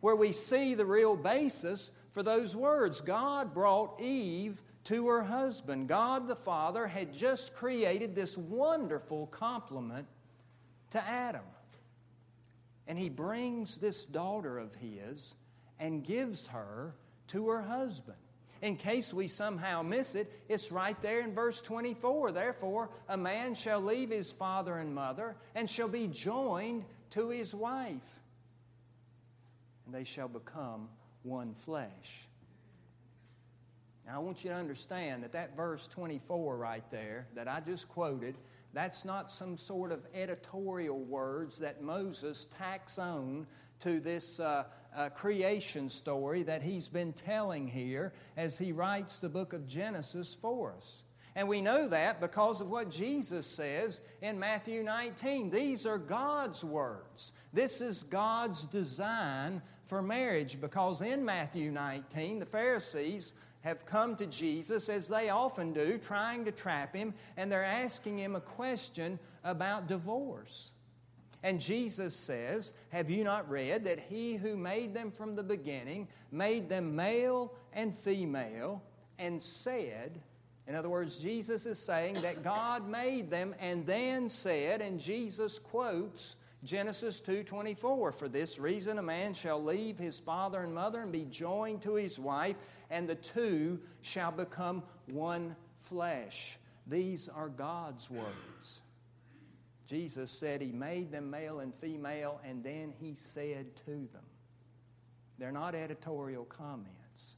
where 0.01 0.17
we 0.17 0.33
see 0.33 0.75
the 0.75 0.85
real 0.85 1.15
basis 1.15 1.91
for 2.09 2.23
those 2.23 2.57
words. 2.57 2.99
God 2.99 3.53
brought 3.53 4.01
Eve 4.01 4.61
to 4.85 5.07
her 5.07 5.23
husband. 5.23 5.87
God 5.87 6.27
the 6.27 6.35
Father 6.35 6.87
had 6.87 7.13
just 7.13 7.55
created 7.55 8.15
this 8.15 8.37
wonderful 8.37 9.27
complement 9.27 10.07
to 10.89 11.01
Adam. 11.01 11.41
And 12.87 12.99
he 12.99 13.09
brings 13.09 13.77
this 13.77 14.05
daughter 14.05 14.59
of 14.59 14.75
his 14.75 15.35
and 15.79 16.03
gives 16.03 16.47
her 16.47 16.95
to 17.27 17.47
her 17.49 17.61
husband. 17.61 18.17
In 18.61 18.77
case 18.77 19.13
we 19.13 19.27
somehow 19.27 19.81
miss 19.81 20.15
it, 20.15 20.31
it's 20.47 20.71
right 20.71 20.99
there 21.01 21.19
in 21.19 21.33
verse 21.33 21.61
24. 21.61 22.31
Therefore, 22.31 22.89
a 23.09 23.17
man 23.17 23.53
shall 23.53 23.81
leave 23.81 24.09
his 24.09 24.31
father 24.31 24.77
and 24.77 24.95
mother 24.95 25.35
and 25.53 25.69
shall 25.69 25.87
be 25.87 26.07
joined 26.07 26.85
to 27.11 27.29
his 27.29 27.53
wife, 27.53 28.19
and 29.85 29.93
they 29.93 30.03
shall 30.03 30.27
become 30.27 30.89
one 31.23 31.53
flesh. 31.53 32.27
Now, 34.05 34.15
I 34.15 34.19
want 34.19 34.43
you 34.43 34.51
to 34.51 34.55
understand 34.55 35.23
that 35.23 35.31
that 35.31 35.55
verse 35.55 35.87
24 35.87 36.57
right 36.57 36.83
there 36.91 37.27
that 37.35 37.47
I 37.47 37.59
just 37.59 37.89
quoted 37.89 38.35
that's 38.75 39.05
not 39.05 39.31
some 39.31 39.57
sort 39.57 39.91
of 39.91 40.05
editorial 40.13 40.99
words 40.99 41.59
that 41.59 41.81
Moses 41.81 42.47
tacks 42.57 42.99
on 42.99 43.47
to 43.79 44.01
this 44.01 44.39
uh, 44.39 44.65
uh, 44.95 45.09
creation 45.09 45.87
story 45.87 46.43
that 46.43 46.61
he's 46.61 46.89
been 46.89 47.13
telling 47.13 47.67
here 47.67 48.13
as 48.35 48.57
he 48.57 48.73
writes 48.73 49.19
the 49.19 49.29
book 49.29 49.53
of 49.53 49.65
Genesis 49.65 50.33
for 50.33 50.73
us. 50.73 51.03
And 51.37 51.47
we 51.47 51.61
know 51.61 51.87
that 51.87 52.21
because 52.21 52.61
of 52.61 52.69
what 52.69 52.89
Jesus 52.89 53.47
says 53.47 54.01
in 54.21 54.39
Matthew 54.39 54.83
19. 54.83 55.49
These 55.49 55.85
are 55.85 55.97
God's 55.97 56.63
words. 56.63 57.33
This 57.53 57.81
is 57.81 58.03
God's 58.03 58.65
design 58.65 59.61
for 59.85 60.01
marriage 60.01 60.59
because 60.59 61.01
in 61.01 61.23
Matthew 61.23 61.71
19, 61.71 62.39
the 62.39 62.45
Pharisees 62.45 63.33
have 63.65 63.85
come 63.85 64.15
to 64.15 64.25
Jesus, 64.27 64.87
as 64.87 65.09
they 65.09 65.29
often 65.29 65.73
do, 65.73 65.97
trying 65.97 66.45
to 66.45 66.51
trap 66.51 66.95
him, 66.95 67.13
and 67.35 67.51
they're 67.51 67.63
asking 67.63 68.17
him 68.17 68.35
a 68.35 68.41
question 68.41 69.19
about 69.43 69.87
divorce. 69.87 70.71
And 71.43 71.59
Jesus 71.59 72.15
says, 72.15 72.73
Have 72.89 73.09
you 73.09 73.23
not 73.23 73.49
read 73.49 73.83
that 73.83 73.99
he 73.99 74.35
who 74.35 74.55
made 74.55 74.93
them 74.93 75.11
from 75.11 75.35
the 75.35 75.43
beginning 75.43 76.07
made 76.31 76.69
them 76.69 76.95
male 76.95 77.53
and 77.73 77.93
female, 77.93 78.81
and 79.19 79.41
said, 79.41 80.21
in 80.67 80.75
other 80.75 80.89
words, 80.89 81.19
Jesus 81.19 81.65
is 81.65 81.77
saying 81.77 82.21
that 82.21 82.43
God 82.43 82.87
made 82.87 83.29
them 83.29 83.53
and 83.59 83.85
then 83.85 84.27
said, 84.27 84.81
and 84.81 84.99
Jesus 84.99 85.59
quotes 85.59 86.35
Genesis 86.65 87.21
2:24 87.21 88.11
For 88.11 88.27
this 88.27 88.57
reason 88.57 88.97
a 88.97 89.03
man 89.03 89.33
shall 89.33 89.63
leave 89.63 89.97
his 89.97 90.19
father 90.19 90.61
and 90.61 90.73
mother 90.73 91.01
and 91.01 91.11
be 91.11 91.25
joined 91.25 91.81
to 91.83 91.95
his 91.95 92.19
wife 92.19 92.57
and 92.89 93.07
the 93.07 93.15
two 93.15 93.79
shall 94.01 94.31
become 94.31 94.83
one 95.11 95.55
flesh. 95.77 96.57
These 96.87 97.29
are 97.29 97.49
God's 97.49 98.09
words. 98.09 98.81
Jesus 99.85 100.31
said 100.31 100.61
he 100.61 100.71
made 100.71 101.11
them 101.11 101.29
male 101.29 101.59
and 101.59 101.73
female 101.73 102.41
and 102.43 102.63
then 102.63 102.93
he 102.99 103.13
said 103.13 103.75
to 103.85 104.09
them. 104.11 104.25
They're 105.37 105.51
not 105.51 105.75
editorial 105.75 106.45
comments. 106.45 107.37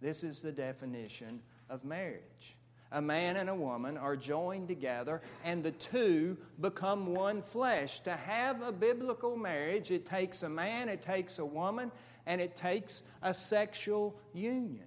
This 0.00 0.24
is 0.24 0.40
the 0.40 0.52
definition 0.52 1.42
of 1.68 1.84
marriage 1.84 2.56
a 2.94 3.02
man 3.02 3.36
and 3.36 3.50
a 3.50 3.54
woman 3.54 3.98
are 3.98 4.16
joined 4.16 4.68
together 4.68 5.20
and 5.44 5.62
the 5.62 5.72
two 5.72 6.38
become 6.60 7.12
one 7.12 7.42
flesh. 7.42 8.00
To 8.00 8.12
have 8.12 8.62
a 8.62 8.72
biblical 8.72 9.36
marriage, 9.36 9.90
it 9.90 10.06
takes 10.06 10.42
a 10.42 10.48
man, 10.48 10.88
it 10.88 11.02
takes 11.02 11.38
a 11.38 11.44
woman, 11.44 11.90
and 12.24 12.40
it 12.40 12.56
takes 12.56 13.02
a 13.20 13.34
sexual 13.34 14.18
union. 14.32 14.86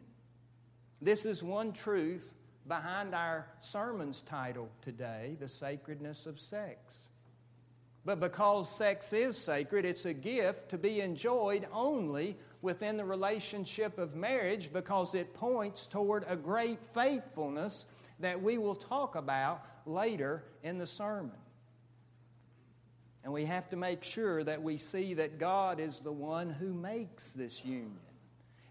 This 1.01 1.25
is 1.25 1.43
one 1.43 1.73
truth 1.73 2.33
behind 2.67 3.13
our 3.13 3.47
sermon's 3.59 4.21
title 4.21 4.69
today 4.81 5.37
the 5.39 5.47
sacredness 5.47 6.25
of 6.25 6.39
sex. 6.39 7.09
But 8.05 8.21
because 8.21 8.73
sex 8.73 9.11
is 9.11 9.37
sacred, 9.37 9.83
it's 9.83 10.05
a 10.05 10.13
gift 10.13 10.69
to 10.69 10.77
be 10.77 11.01
enjoyed 11.01 11.67
only 11.73 12.37
within 12.61 12.95
the 12.95 13.03
relationship 13.03 13.97
of 13.97 14.15
marriage 14.15 14.71
because 14.71 15.13
it 15.13 15.33
points 15.33 15.87
toward 15.87 16.23
a 16.29 16.37
great 16.37 16.79
faithfulness 16.93 17.85
that 18.19 18.41
we 18.41 18.57
will 18.57 18.75
talk 18.75 19.15
about 19.15 19.63
later 19.85 20.43
in 20.63 20.77
the 20.77 20.87
sermon. 20.87 21.31
And 23.23 23.33
we 23.33 23.45
have 23.45 23.69
to 23.69 23.75
make 23.75 24.03
sure 24.03 24.43
that 24.43 24.61
we 24.61 24.77
see 24.77 25.15
that 25.15 25.37
God 25.37 25.79
is 25.79 25.99
the 25.99 26.11
one 26.11 26.49
who 26.49 26.73
makes 26.73 27.33
this 27.33 27.65
union. 27.65 27.99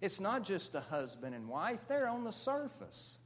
It's 0.00 0.20
not 0.20 0.44
just 0.44 0.74
a 0.74 0.80
husband 0.80 1.34
and 1.34 1.48
wife, 1.48 1.88
they're 1.88 2.08
on 2.08 2.24
the 2.24 2.32
surface. 2.32 3.18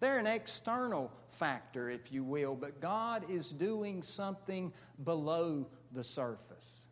They're 0.00 0.18
an 0.18 0.26
external 0.26 1.12
factor, 1.28 1.88
if 1.88 2.10
you 2.12 2.24
will, 2.24 2.56
but 2.56 2.80
God 2.80 3.30
is 3.30 3.52
doing 3.52 4.02
something 4.02 4.72
below 5.04 5.68
the 5.92 6.02
surface. 6.02 6.88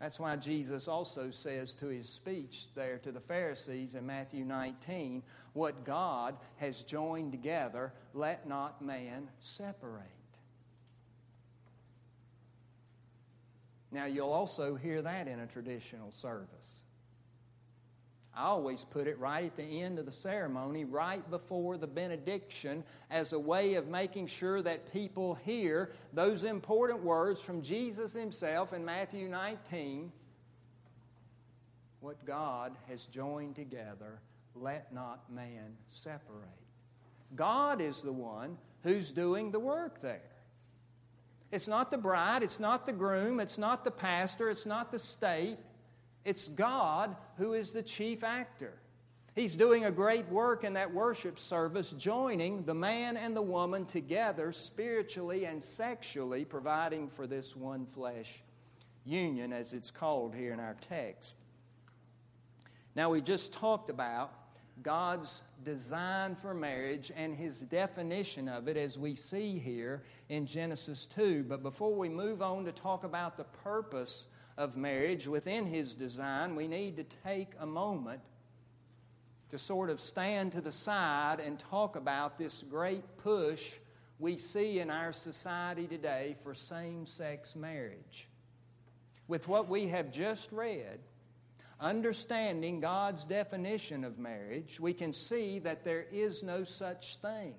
That's 0.00 0.18
why 0.18 0.34
Jesus 0.34 0.88
also 0.88 1.30
says 1.30 1.76
to 1.76 1.86
his 1.86 2.08
speech 2.08 2.66
there 2.74 2.98
to 2.98 3.12
the 3.12 3.20
Pharisees 3.20 3.94
in 3.94 4.04
Matthew 4.04 4.44
19, 4.44 5.22
What 5.52 5.84
God 5.84 6.36
has 6.56 6.82
joined 6.82 7.32
together, 7.32 7.92
let 8.14 8.48
not 8.48 8.82
man 8.82 9.28
separate. 9.40 10.06
Now, 13.90 14.06
you'll 14.06 14.32
also 14.32 14.74
hear 14.74 15.02
that 15.02 15.28
in 15.28 15.38
a 15.38 15.46
traditional 15.46 16.10
service. 16.10 16.82
I 18.34 18.44
always 18.44 18.84
put 18.84 19.06
it 19.06 19.18
right 19.18 19.44
at 19.44 19.56
the 19.56 19.82
end 19.82 19.98
of 19.98 20.06
the 20.06 20.12
ceremony, 20.12 20.86
right 20.86 21.28
before 21.30 21.76
the 21.76 21.86
benediction, 21.86 22.82
as 23.10 23.34
a 23.34 23.38
way 23.38 23.74
of 23.74 23.88
making 23.88 24.28
sure 24.28 24.62
that 24.62 24.90
people 24.90 25.34
hear 25.44 25.90
those 26.14 26.42
important 26.42 27.02
words 27.02 27.42
from 27.42 27.60
Jesus 27.60 28.14
himself 28.14 28.72
in 28.72 28.84
Matthew 28.86 29.28
19 29.28 30.10
What 32.00 32.24
God 32.24 32.74
has 32.88 33.04
joined 33.06 33.54
together, 33.54 34.18
let 34.54 34.92
not 34.92 35.30
man 35.32 35.76
separate. 35.88 36.48
God 37.34 37.80
is 37.80 38.02
the 38.02 38.12
one 38.12 38.58
who's 38.82 39.12
doing 39.12 39.50
the 39.50 39.60
work 39.60 40.00
there. 40.00 40.20
It's 41.50 41.68
not 41.68 41.90
the 41.90 41.98
bride, 41.98 42.42
it's 42.42 42.60
not 42.60 42.86
the 42.86 42.92
groom, 42.92 43.38
it's 43.38 43.58
not 43.58 43.84
the 43.84 43.90
pastor, 43.90 44.48
it's 44.48 44.66
not 44.66 44.90
the 44.90 44.98
state. 44.98 45.58
It's 46.24 46.48
God 46.48 47.16
who 47.36 47.52
is 47.52 47.72
the 47.72 47.82
chief 47.82 48.24
actor. 48.24 48.74
He's 49.34 49.56
doing 49.56 49.84
a 49.84 49.90
great 49.90 50.28
work 50.28 50.62
in 50.62 50.74
that 50.74 50.92
worship 50.92 51.38
service, 51.38 51.90
joining 51.92 52.64
the 52.64 52.74
man 52.74 53.16
and 53.16 53.34
the 53.34 53.42
woman 53.42 53.86
together 53.86 54.52
spiritually 54.52 55.46
and 55.46 55.62
sexually, 55.62 56.44
providing 56.44 57.08
for 57.08 57.26
this 57.26 57.56
one 57.56 57.86
flesh 57.86 58.42
union, 59.04 59.52
as 59.52 59.72
it's 59.72 59.90
called 59.90 60.34
here 60.34 60.52
in 60.52 60.60
our 60.60 60.76
text. 60.82 61.38
Now, 62.94 63.10
we 63.10 63.22
just 63.22 63.54
talked 63.54 63.88
about 63.88 64.34
God's 64.82 65.42
design 65.64 66.34
for 66.34 66.54
marriage 66.54 67.12
and 67.16 67.34
his 67.34 67.60
definition 67.60 68.48
of 68.48 68.68
it 68.68 68.76
as 68.76 68.98
we 68.98 69.14
see 69.14 69.58
here 69.58 70.02
in 70.28 70.46
Genesis 70.46 71.06
2. 71.06 71.44
But 71.44 71.62
before 71.62 71.94
we 71.94 72.08
move 72.08 72.42
on 72.42 72.64
to 72.64 72.72
talk 72.72 73.04
about 73.04 73.36
the 73.36 73.44
purpose 73.44 74.26
of 74.56 74.76
marriage 74.76 75.26
within 75.26 75.66
His 75.66 75.94
design, 75.94 76.56
we 76.56 76.66
need 76.66 76.96
to 76.96 77.04
take 77.24 77.52
a 77.58 77.66
moment 77.66 78.20
to 79.50 79.58
sort 79.58 79.90
of 79.90 80.00
stand 80.00 80.52
to 80.52 80.60
the 80.60 80.72
side 80.72 81.40
and 81.40 81.58
talk 81.58 81.96
about 81.96 82.38
this 82.38 82.62
great 82.62 83.04
push 83.18 83.74
we 84.18 84.36
see 84.36 84.78
in 84.78 84.88
our 84.88 85.12
society 85.12 85.86
today 85.86 86.36
for 86.42 86.54
same 86.54 87.06
sex 87.06 87.56
marriage. 87.56 88.28
With 89.28 89.48
what 89.48 89.68
we 89.68 89.88
have 89.88 90.12
just 90.12 90.52
read, 90.52 91.00
understanding 91.82 92.80
God's 92.80 93.26
definition 93.26 94.04
of 94.04 94.18
marriage, 94.18 94.78
we 94.80 94.94
can 94.94 95.12
see 95.12 95.58
that 95.58 95.84
there 95.84 96.06
is 96.12 96.42
no 96.42 96.64
such 96.64 97.16
thing 97.16 97.54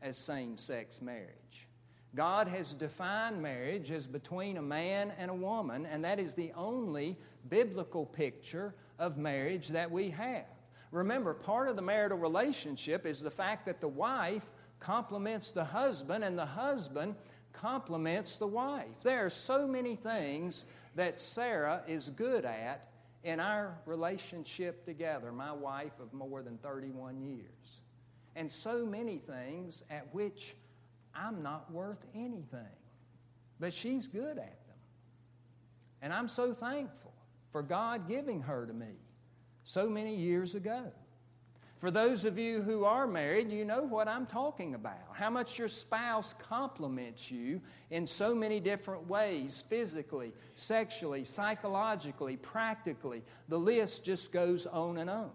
as 0.00 0.16
same 0.16 0.56
sex 0.56 1.02
marriage. 1.02 1.68
God 2.14 2.48
has 2.48 2.72
defined 2.72 3.42
marriage 3.42 3.90
as 3.90 4.06
between 4.06 4.56
a 4.56 4.62
man 4.62 5.12
and 5.18 5.30
a 5.30 5.34
woman, 5.34 5.86
and 5.86 6.04
that 6.04 6.18
is 6.18 6.34
the 6.34 6.52
only 6.56 7.16
biblical 7.48 8.06
picture 8.06 8.74
of 8.98 9.18
marriage 9.18 9.68
that 9.68 9.90
we 9.90 10.10
have. 10.10 10.46
Remember, 10.90 11.34
part 11.34 11.68
of 11.68 11.76
the 11.76 11.82
marital 11.82 12.18
relationship 12.18 13.06
is 13.06 13.20
the 13.20 13.30
fact 13.30 13.66
that 13.66 13.80
the 13.80 13.88
wife 13.88 14.54
complements 14.80 15.50
the 15.52 15.64
husband 15.64 16.24
and 16.24 16.38
the 16.38 16.46
husband 16.46 17.14
complements 17.52 18.36
the 18.36 18.46
wife. 18.46 19.02
There 19.02 19.26
are 19.26 19.30
so 19.30 19.68
many 19.68 19.94
things 19.94 20.64
that 20.96 21.18
Sarah 21.18 21.82
is 21.86 22.10
good 22.10 22.44
at 22.44 22.88
in 23.22 23.40
our 23.40 23.78
relationship 23.86 24.84
together, 24.84 25.32
my 25.32 25.52
wife 25.52 25.98
of 26.00 26.12
more 26.12 26.42
than 26.42 26.58
31 26.58 27.20
years. 27.20 27.80
And 28.36 28.50
so 28.50 28.86
many 28.86 29.18
things 29.18 29.82
at 29.90 30.14
which 30.14 30.54
I'm 31.14 31.42
not 31.42 31.70
worth 31.70 32.06
anything. 32.14 32.76
But 33.58 33.72
she's 33.72 34.08
good 34.08 34.38
at 34.38 34.66
them. 34.66 34.78
And 36.00 36.12
I'm 36.12 36.28
so 36.28 36.54
thankful 36.54 37.12
for 37.50 37.62
God 37.62 38.08
giving 38.08 38.42
her 38.42 38.64
to 38.64 38.72
me 38.72 38.94
so 39.64 39.90
many 39.90 40.16
years 40.16 40.54
ago. 40.54 40.92
For 41.80 41.90
those 41.90 42.26
of 42.26 42.36
you 42.36 42.60
who 42.60 42.84
are 42.84 43.06
married, 43.06 43.50
you 43.50 43.64
know 43.64 43.84
what 43.84 44.06
I'm 44.06 44.26
talking 44.26 44.74
about. 44.74 44.98
How 45.14 45.30
much 45.30 45.58
your 45.58 45.66
spouse 45.66 46.34
compliments 46.34 47.30
you 47.30 47.62
in 47.88 48.06
so 48.06 48.34
many 48.34 48.60
different 48.60 49.08
ways 49.08 49.64
physically, 49.66 50.34
sexually, 50.54 51.24
psychologically, 51.24 52.36
practically. 52.36 53.22
The 53.48 53.58
list 53.58 54.04
just 54.04 54.30
goes 54.30 54.66
on 54.66 54.98
and 54.98 55.08
on. 55.08 55.30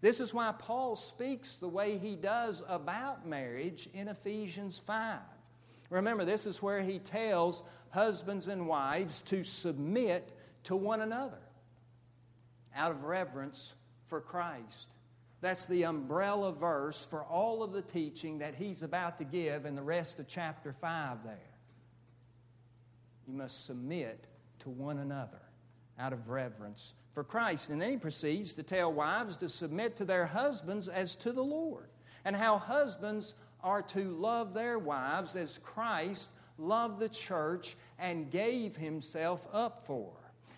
This 0.00 0.20
is 0.20 0.32
why 0.32 0.54
Paul 0.58 0.96
speaks 0.96 1.56
the 1.56 1.68
way 1.68 1.98
he 1.98 2.16
does 2.16 2.62
about 2.66 3.28
marriage 3.28 3.86
in 3.92 4.08
Ephesians 4.08 4.78
5. 4.78 5.18
Remember, 5.90 6.24
this 6.24 6.46
is 6.46 6.62
where 6.62 6.80
he 6.80 6.98
tells 6.98 7.62
husbands 7.90 8.48
and 8.48 8.66
wives 8.66 9.20
to 9.20 9.44
submit 9.44 10.32
to 10.62 10.76
one 10.76 11.02
another 11.02 11.42
out 12.74 12.90
of 12.90 13.04
reverence 13.04 13.74
for 14.06 14.22
Christ. 14.22 14.88
That's 15.40 15.66
the 15.66 15.84
umbrella 15.84 16.52
verse 16.52 17.04
for 17.04 17.24
all 17.24 17.62
of 17.62 17.72
the 17.72 17.82
teaching 17.82 18.38
that 18.38 18.54
he's 18.54 18.82
about 18.82 19.18
to 19.18 19.24
give 19.24 19.64
in 19.64 19.74
the 19.74 19.82
rest 19.82 20.18
of 20.18 20.28
chapter 20.28 20.72
5 20.72 21.24
there. 21.24 21.38
You 23.26 23.34
must 23.34 23.64
submit 23.64 24.26
to 24.60 24.70
one 24.70 24.98
another 24.98 25.40
out 25.98 26.12
of 26.12 26.28
reverence 26.28 26.94
for 27.12 27.24
Christ. 27.24 27.70
And 27.70 27.80
then 27.80 27.92
he 27.92 27.96
proceeds 27.96 28.54
to 28.54 28.62
tell 28.62 28.92
wives 28.92 29.36
to 29.38 29.48
submit 29.48 29.96
to 29.96 30.04
their 30.04 30.26
husbands 30.26 30.88
as 30.88 31.16
to 31.16 31.32
the 31.32 31.44
Lord, 31.44 31.88
and 32.24 32.36
how 32.36 32.58
husbands 32.58 33.34
are 33.62 33.82
to 33.82 34.10
love 34.10 34.54
their 34.54 34.78
wives 34.78 35.36
as 35.36 35.58
Christ 35.58 36.30
loved 36.58 36.98
the 36.98 37.08
church 37.08 37.76
and 37.98 38.30
gave 38.30 38.76
himself 38.76 39.46
up 39.52 39.86
for. 39.86 40.12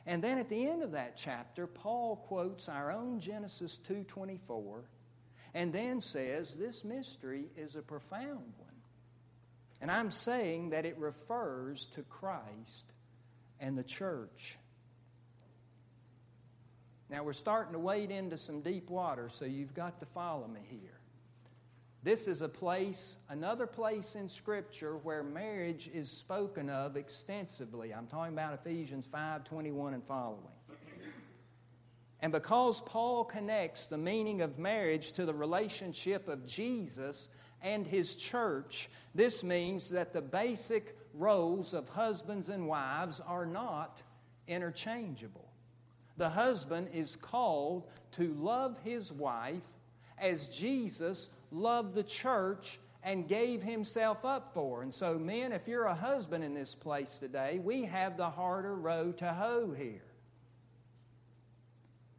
And 0.07 0.23
then 0.23 0.39
at 0.39 0.49
the 0.49 0.69
end 0.69 0.83
of 0.83 0.93
that 0.93 1.17
chapter, 1.17 1.67
Paul 1.67 2.17
quotes 2.17 2.69
our 2.69 2.91
own 2.91 3.21
Genesis 3.21 3.79
2:24 3.79 4.85
and 5.55 5.73
then 5.73 6.01
says 6.01 6.55
this 6.55 6.85
mystery 6.85 7.51
is 7.57 7.77
a 7.77 7.83
profound 7.83 8.55
one. 8.57 8.83
And 9.81 9.91
I'm 9.91 10.11
saying 10.11 10.71
that 10.71 10.87
it 10.87 10.97
refers 10.99 11.87
to 11.95 12.03
Christ 12.03 12.93
and 13.61 13.77
the 13.77 13.85
church. 13.85 14.59
Now 17.11 17.25
we're 17.25 17.35
starting 17.35 17.75
to 17.75 17.79
wade 17.79 18.11
into 18.11 18.39
some 18.39 18.63
deep 18.63 18.89
water, 18.89 19.29
so 19.29 19.45
you've 19.45 19.75
got 19.75 20.01
to 20.01 20.07
follow 20.07 20.49
me 20.49 20.61
here. 20.69 21.02
This 22.05 22.27
is 22.27 22.43
a 22.43 22.49
place, 22.49 23.17
another 23.29 23.65
place 23.65 24.17
in 24.17 24.29
Scripture 24.29 24.97
where 24.97 25.23
marriage 25.23 25.89
is 25.95 26.11
spoken 26.11 26.69
of 26.69 26.97
extensively. 26.97 27.95
I'm 27.95 28.09
talking 28.09 28.33
about 28.33 28.55
Ephesians 28.55 29.07
5 29.07 29.45
21 29.45 29.95
and 29.95 30.05
following. 30.05 30.49
And 32.19 32.33
because 32.33 32.81
Paul 32.81 33.25
connects 33.25 33.87
the 33.87 33.99
meaning 33.99 34.41
of 34.43 34.59
marriage 34.59 35.13
to 35.13 35.25
the 35.25 35.33
relationship 35.33 36.29
of 36.29 36.45
Jesus 36.45 37.29
and 37.63 37.87
his 37.87 38.17
church, 38.17 38.91
this 39.15 39.45
means 39.45 39.91
that 39.91 40.13
the 40.13 40.23
basic 40.23 40.97
roles 41.15 41.73
of 41.73 41.89
husbands 41.89 42.49
and 42.49 42.67
wives 42.67 43.21
are 43.21 43.47
not 43.47 44.03
interchangeable. 44.49 45.49
The 46.17 46.31
husband 46.31 46.89
is 46.93 47.15
called 47.15 47.89
to 48.13 48.35
love 48.35 48.79
his 48.85 49.13
wife 49.13 49.67
as 50.19 50.49
Jesus 50.49 51.29
loved 51.53 51.95
the 51.95 52.03
church 52.03 52.79
and 53.03 53.29
gave 53.29 53.63
himself 53.63 54.25
up 54.25 54.55
for. 54.55 54.83
And 54.83 54.93
so, 54.93 55.19
men, 55.19 55.53
if 55.53 55.67
you're 55.67 55.85
a 55.85 55.95
husband 55.95 56.45
in 56.45 56.55
this 56.55 56.75
place 56.75 57.19
today, 57.19 57.61
we 57.63 57.85
have 57.85 58.17
the 58.17 58.31
harder 58.31 58.75
row 58.75 59.13
to 59.13 59.33
hoe 59.33 59.73
here. 59.77 60.05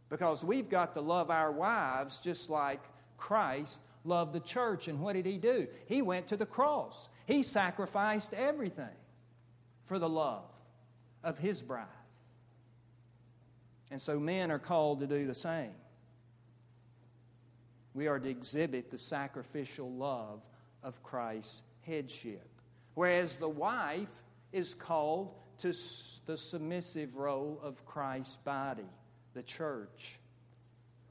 Because 0.09 0.43
we've 0.43 0.69
got 0.69 0.93
to 0.93 1.01
love 1.01 1.31
our 1.31 1.51
wives 1.51 2.19
just 2.19 2.49
like 2.49 2.81
Christ 3.17 3.81
loved 4.03 4.33
the 4.33 4.41
church. 4.41 4.87
And 4.87 4.99
what 4.99 5.13
did 5.13 5.25
he 5.25 5.37
do? 5.37 5.67
He 5.85 6.01
went 6.01 6.27
to 6.27 6.37
the 6.37 6.45
cross, 6.45 7.09
he 7.25 7.43
sacrificed 7.43 8.33
everything 8.33 8.95
for 9.85 9.99
the 9.99 10.09
love 10.09 10.43
of 11.23 11.37
his 11.37 11.61
bride. 11.61 11.87
And 13.89 14.01
so, 14.01 14.19
men 14.19 14.51
are 14.51 14.59
called 14.59 14.99
to 14.99 15.07
do 15.07 15.25
the 15.25 15.35
same. 15.35 15.75
We 17.93 18.07
are 18.07 18.19
to 18.19 18.29
exhibit 18.29 18.91
the 18.91 18.97
sacrificial 18.97 19.91
love 19.91 20.41
of 20.81 21.03
Christ's 21.03 21.61
headship. 21.81 22.47
Whereas 22.95 23.37
the 23.37 23.49
wife 23.49 24.23
is 24.51 24.73
called 24.73 25.33
to 25.59 25.73
the 26.25 26.37
submissive 26.37 27.15
role 27.15 27.59
of 27.61 27.85
Christ's 27.85 28.37
body, 28.37 28.89
the 29.33 29.43
church. 29.43 30.19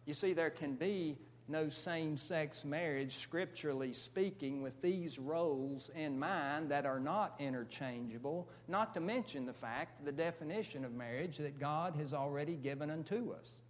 You 0.04 0.14
see, 0.14 0.32
there 0.32 0.50
can 0.50 0.74
be 0.74 1.16
no 1.48 1.68
same 1.68 2.16
sex 2.16 2.64
marriage, 2.64 3.16
scripturally 3.16 3.92
speaking, 3.92 4.62
with 4.62 4.80
these 4.80 5.18
roles 5.18 5.90
in 5.94 6.18
mind 6.18 6.70
that 6.70 6.86
are 6.86 7.00
not 7.00 7.34
interchangeable, 7.38 8.48
not 8.68 8.94
to 8.94 9.00
mention 9.00 9.44
the 9.44 9.52
fact, 9.52 10.04
the 10.04 10.12
definition 10.12 10.84
of 10.84 10.92
marriage 10.92 11.38
that 11.38 11.58
God 11.58 11.96
has 11.96 12.14
already 12.14 12.54
given 12.54 12.90
unto 12.90 13.32
us. 13.32 13.60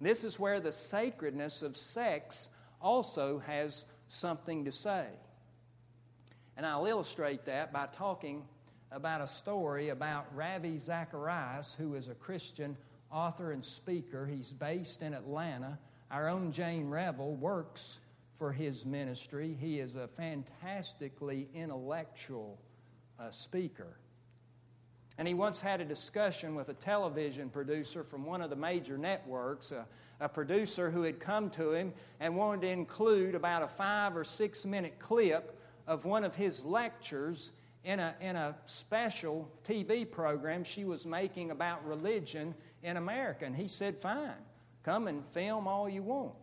This 0.00 0.24
is 0.24 0.38
where 0.38 0.60
the 0.60 0.72
sacredness 0.72 1.62
of 1.62 1.76
sex 1.76 2.48
also 2.80 3.38
has 3.40 3.86
something 4.08 4.64
to 4.64 4.72
say. 4.72 5.06
And 6.56 6.64
I'll 6.66 6.86
illustrate 6.86 7.46
that 7.46 7.72
by 7.72 7.86
talking 7.86 8.44
about 8.92 9.20
a 9.20 9.26
story 9.26 9.88
about 9.88 10.26
Ravi 10.34 10.78
Zacharias, 10.78 11.74
who 11.76 11.94
is 11.94 12.08
a 12.08 12.14
Christian 12.14 12.76
author 13.10 13.52
and 13.52 13.64
speaker. 13.64 14.26
He's 14.26 14.52
based 14.52 15.02
in 15.02 15.14
Atlanta. 15.14 15.78
Our 16.10 16.28
own 16.28 16.52
Jane 16.52 16.88
Revel 16.88 17.34
works 17.34 18.00
for 18.34 18.52
his 18.52 18.84
ministry. 18.84 19.56
He 19.58 19.80
is 19.80 19.96
a 19.96 20.06
fantastically 20.06 21.48
intellectual 21.54 22.58
uh, 23.18 23.30
speaker. 23.30 23.96
And 25.16 25.28
he 25.28 25.34
once 25.34 25.60
had 25.60 25.80
a 25.80 25.84
discussion 25.84 26.54
with 26.54 26.68
a 26.68 26.74
television 26.74 27.48
producer 27.48 28.02
from 28.02 28.24
one 28.24 28.42
of 28.42 28.50
the 28.50 28.56
major 28.56 28.98
networks, 28.98 29.70
a, 29.70 29.86
a, 30.18 30.28
producer 30.28 30.90
who 30.90 31.02
had 31.02 31.20
come 31.20 31.50
to 31.50 31.72
him 31.72 31.92
and 32.18 32.36
wanted 32.36 32.62
to 32.62 32.68
include 32.68 33.36
about 33.36 33.62
a 33.62 33.68
five 33.68 34.16
or 34.16 34.24
six 34.24 34.66
minute 34.66 34.98
clip 34.98 35.56
of 35.86 36.04
one 36.04 36.24
of 36.24 36.34
his 36.34 36.64
lectures 36.64 37.52
in 37.84 38.00
a, 38.00 38.14
in 38.20 38.34
a 38.34 38.56
special 38.66 39.48
TV 39.64 40.10
program 40.10 40.64
she 40.64 40.84
was 40.84 41.06
making 41.06 41.50
about 41.50 41.86
religion 41.86 42.54
in 42.82 42.96
America. 42.96 43.44
And 43.44 43.54
he 43.54 43.68
said, 43.68 43.96
Fine, 43.96 44.30
come 44.82 45.06
and 45.06 45.24
film 45.24 45.68
all 45.68 45.88
you 45.88 46.02
want. 46.02 46.34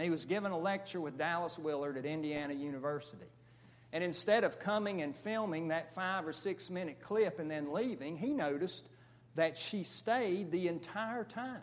he 0.00 0.08
was 0.08 0.24
given 0.24 0.52
a 0.52 0.58
lecture 0.58 1.00
with 1.00 1.18
Dallas 1.18 1.58
Willard 1.58 1.98
at 1.98 2.06
Indiana 2.06 2.54
University. 2.54 3.26
And 3.92 4.02
instead 4.02 4.44
of 4.44 4.58
coming 4.58 5.02
and 5.02 5.14
filming 5.14 5.68
that 5.68 5.94
five 5.94 6.26
or 6.26 6.32
six 6.32 6.70
minute 6.70 7.00
clip 7.00 7.38
and 7.38 7.50
then 7.50 7.72
leaving, 7.72 8.16
he 8.16 8.32
noticed 8.32 8.88
that 9.34 9.56
she 9.56 9.82
stayed 9.82 10.50
the 10.50 10.68
entire 10.68 11.24
time. 11.24 11.60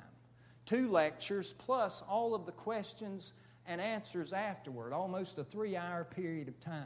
Two 0.65 0.89
lectures 0.89 1.53
plus 1.53 2.03
all 2.07 2.35
of 2.35 2.45
the 2.45 2.51
questions 2.51 3.33
and 3.65 3.81
answers 3.81 4.33
afterward, 4.33 4.93
almost 4.93 5.37
a 5.39 5.43
three 5.43 5.75
hour 5.75 6.03
period 6.03 6.47
of 6.47 6.59
time. 6.59 6.85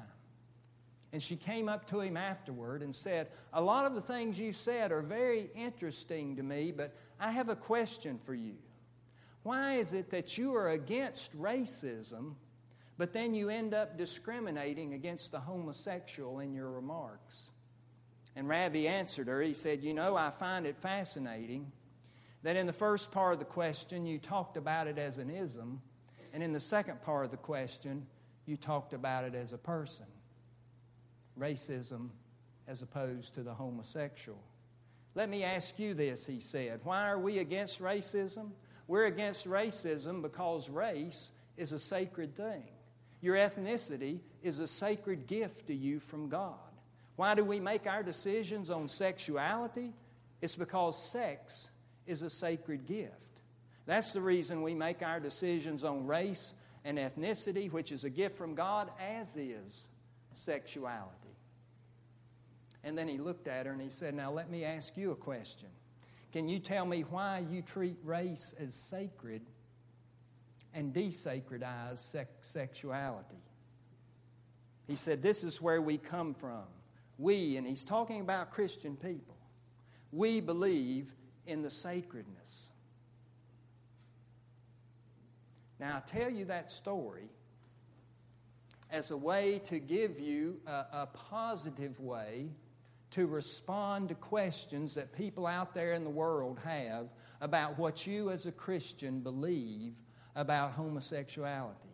And 1.12 1.22
she 1.22 1.36
came 1.36 1.70
up 1.70 1.88
to 1.90 2.00
him 2.00 2.18
afterward 2.18 2.82
and 2.82 2.94
said, 2.94 3.28
A 3.54 3.62
lot 3.62 3.86
of 3.86 3.94
the 3.94 4.02
things 4.02 4.40
you 4.40 4.52
said 4.52 4.92
are 4.92 5.02
very 5.02 5.50
interesting 5.56 6.38
to 6.38 6.44
me, 6.44 6.72
but 6.76 6.96
I 7.20 7.32
have 7.32 7.50
a 7.50 7.56
question 7.56 8.18
for 8.18 8.34
you. 8.34 8.56
Why 9.44 9.74
is 9.74 9.94
it 9.94 10.10
that 10.10 10.38
you 10.38 10.56
are 10.56 10.70
against 10.70 11.38
racism, 11.40 12.36
but 12.98 13.14
then 13.14 13.34
you 13.34 13.50
end 13.50 13.74
up 13.74 13.98
discriminating 13.98 14.94
against 14.94 15.32
the 15.32 15.40
homosexual 15.40 16.40
in 16.40 16.54
your 16.54 16.70
remarks? 16.70 17.52
And 18.36 18.48
Ravi 18.48 18.88
answered 18.88 19.28
her. 19.28 19.42
He 19.42 19.54
said, 19.54 19.84
You 19.84 19.94
know, 19.94 20.16
I 20.16 20.30
find 20.30 20.66
it 20.66 20.78
fascinating 20.78 21.72
that 22.44 22.56
in 22.56 22.68
the 22.68 22.74
first 22.74 23.12
part 23.12 23.34
of 23.34 23.40
the 23.40 23.46
question, 23.46 24.06
you 24.06 24.20
talked 24.20 24.58
about 24.58 24.88
it 24.88 24.98
as 24.98 25.18
an 25.18 25.30
ism, 25.30 25.82
and 26.34 26.44
in 26.44 26.52
the 26.52 26.60
second 26.60 27.02
part 27.02 27.26
of 27.26 27.32
the 27.32 27.38
question, 27.38 28.06
you 28.46 28.58
talked 28.58 28.94
about 28.94 29.24
it 29.24 29.36
as 29.36 29.54
a 29.54 29.58
person. 29.58 30.06
Racism 31.40 32.10
as 32.68 32.82
opposed 32.82 33.34
to 33.36 33.44
the 33.44 33.54
homosexual. 33.54 34.42
Let 35.16 35.30
me 35.30 35.44
ask 35.44 35.78
you 35.80 35.94
this, 35.94 36.26
he 36.26 36.40
said. 36.40 36.82
Why 36.84 37.08
are 37.10 37.20
we 37.20 37.40
against 37.40 37.82
racism? 37.82 38.52
We're 38.88 39.06
against 39.06 39.48
racism 39.48 40.22
because 40.22 40.70
race 40.70 41.32
is 41.56 41.72
a 41.72 41.80
sacred 41.80 42.36
thing. 42.36 42.64
Your 43.24 43.38
ethnicity 43.38 44.20
is 44.42 44.60
a 44.60 44.68
sacred 44.68 45.28
gift 45.28 45.68
to 45.68 45.74
you 45.74 46.02
from 46.02 46.28
God. 46.28 46.58
Why 47.16 47.36
do 47.36 47.46
we 47.46 47.58
make 47.58 47.88
our 47.88 48.04
decisions 48.04 48.70
on 48.70 48.90
sexuality? 48.90 49.94
It's 50.42 50.58
because 50.58 51.02
sex 51.02 51.70
is 52.06 52.22
a 52.22 52.30
sacred 52.30 52.86
gift. 52.86 53.40
That's 53.86 54.12
the 54.12 54.20
reason 54.20 54.62
we 54.62 54.74
make 54.74 55.02
our 55.02 55.22
decisions 55.22 55.86
on 55.86 56.06
race 56.06 56.54
and 56.84 56.98
ethnicity, 56.98 57.72
which 57.72 57.94
is 57.94 58.04
a 58.04 58.10
gift 58.10 58.38
from 58.38 58.56
God, 58.56 58.90
as 59.00 59.38
is 59.38 59.88
sexuality. 60.34 61.38
And 62.84 62.98
then 62.98 63.08
he 63.08 63.20
looked 63.20 63.48
at 63.48 63.68
her 63.68 63.72
and 63.72 63.82
he 63.82 63.90
said, 63.90 64.16
Now 64.16 64.34
let 64.34 64.50
me 64.50 64.66
ask 64.66 64.98
you 64.98 65.12
a 65.12 65.16
question. 65.16 65.70
Can 66.34 66.50
you 66.50 66.60
tell 66.60 66.86
me 66.86 67.06
why 67.10 67.46
you 67.50 67.62
treat 67.62 68.00
race 68.04 68.54
as 68.60 68.76
sacred 68.76 69.44
and 70.74 70.94
desacredize 70.94 71.98
sex- 71.98 72.30
sexuality? 72.42 73.42
He 74.88 74.96
said, 74.96 75.22
This 75.22 75.44
is 75.44 75.62
where 75.62 75.82
we 75.82 75.98
come 75.98 76.34
from. 76.34 76.64
We, 77.18 77.58
and 77.58 77.68
he's 77.68 77.84
talking 77.84 78.22
about 78.22 78.52
Christian 78.52 78.96
people, 78.96 79.38
we 80.12 80.42
believe 80.42 81.14
in 81.46 81.62
the 81.62 81.70
sacredness. 81.70 82.72
Now, 85.80 85.98
I 85.98 86.00
tell 86.00 86.30
you 86.30 86.46
that 86.46 86.70
story 86.70 87.30
as 88.90 89.12
a 89.12 89.18
way 89.18 89.60
to 89.66 89.80
give 89.80 90.20
you 90.20 90.62
a, 90.68 90.72
a 90.72 91.10
positive 91.14 92.00
way 92.00 92.52
to 93.12 93.28
respond 93.28 94.10
to 94.10 94.16
questions 94.16 94.96
that 94.96 95.14
people 95.14 95.46
out 95.46 95.76
there 95.76 95.94
in 95.94 96.04
the 96.04 96.10
world 96.10 96.60
have 96.64 97.10
about 97.42 97.78
what 97.78 98.08
you 98.08 98.30
as 98.30 98.46
a 98.46 98.52
Christian 98.52 99.20
believe 99.20 99.94
about 100.36 100.74
homosexuality. 100.74 101.90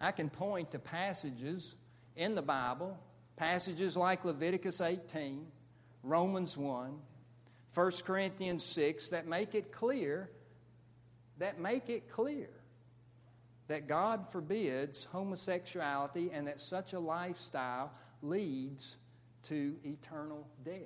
I 0.00 0.12
can 0.12 0.28
point 0.28 0.72
to 0.72 0.78
passages 0.78 1.76
in 2.16 2.34
the 2.34 2.42
Bible, 2.42 2.98
passages 3.36 3.96
like 3.96 4.24
Leviticus 4.24 4.80
18, 4.80 5.46
Romans 6.02 6.56
1, 6.56 6.98
1 7.74 7.92
Corinthians 8.04 8.64
6 8.64 9.10
that 9.10 9.26
make 9.26 9.54
it 9.54 9.72
clear 9.72 10.30
that 11.38 11.60
make 11.60 11.90
it 11.90 12.10
clear 12.10 12.48
that 13.68 13.88
God 13.88 14.26
forbids 14.26 15.04
homosexuality 15.04 16.30
and 16.32 16.46
that 16.46 16.60
such 16.60 16.92
a 16.92 16.98
lifestyle 16.98 17.92
leads 18.22 18.96
to 19.42 19.76
eternal 19.84 20.46
death. 20.64 20.78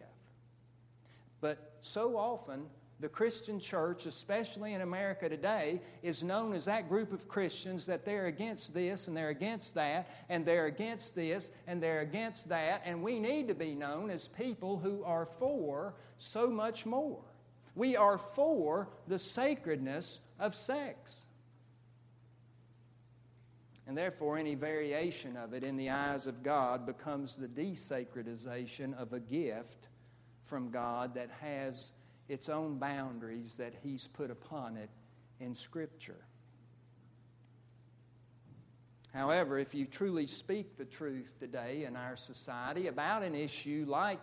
But 1.41 1.77
so 1.83 2.17
often, 2.17 2.67
the 3.01 3.09
Christian 3.09 3.59
church, 3.59 4.05
especially 4.05 4.75
in 4.75 4.83
America 4.83 5.29
today, 5.29 5.81
is 6.03 6.23
known 6.23 6.53
as 6.53 6.67
that 6.67 6.89
group 6.89 7.13
of 7.13 7.29
Christians 7.29 7.87
that 7.87 8.05
they're 8.05 8.27
against 8.27 8.75
this 8.75 9.09
and 9.09 9.17
they're 9.17 9.31
against 9.31 9.75
that 9.75 10.11
and 10.29 10.45
they're 10.45 10.67
against 10.67 11.15
this 11.15 11.51
and 11.67 11.83
they're 11.83 12.01
against 12.01 12.51
that. 12.51 12.83
And 12.85 13.03
we 13.03 13.19
need 13.19 13.49
to 13.49 13.55
be 13.55 13.75
known 13.75 14.11
as 14.11 14.29
people 14.29 14.79
who 14.79 15.03
are 15.05 15.25
for 15.25 15.95
so 16.19 16.51
much 16.51 16.85
more. 16.85 17.23
We 17.75 17.97
are 17.97 18.19
for 18.19 18.91
the 19.09 19.19
sacredness 19.19 20.21
of 20.39 20.55
sex. 20.55 21.27
And 23.87 23.97
therefore, 23.97 24.37
any 24.37 24.55
variation 24.55 25.37
of 25.37 25.55
it 25.55 25.65
in 25.65 25.77
the 25.77 25.91
eyes 25.91 26.27
of 26.27 26.43
God 26.43 26.85
becomes 26.85 27.37
the 27.37 27.49
desacredization 27.49 28.97
of 28.97 29.15
a 29.15 29.21
gift 29.21 29.89
from 30.43 30.71
God 30.71 31.15
that 31.15 31.31
has 31.41 31.93
its 32.31 32.49
own 32.49 32.79
boundaries 32.79 33.57
that 33.57 33.75
He's 33.83 34.07
put 34.07 34.31
upon 34.31 34.77
it 34.77 34.91
in 35.41 35.55
Scripture. 35.55 36.25
However, 39.13 39.59
if 39.59 39.75
you 39.75 39.87
truly 39.87 40.27
speak 40.27 40.77
the 40.77 40.85
truth 40.85 41.35
today 41.41 41.85
in 41.85 41.97
our 41.97 42.17
society 42.17 42.87
about 42.87 43.25
an 43.25 43.35
issue 43.35 43.85
like 43.89 44.21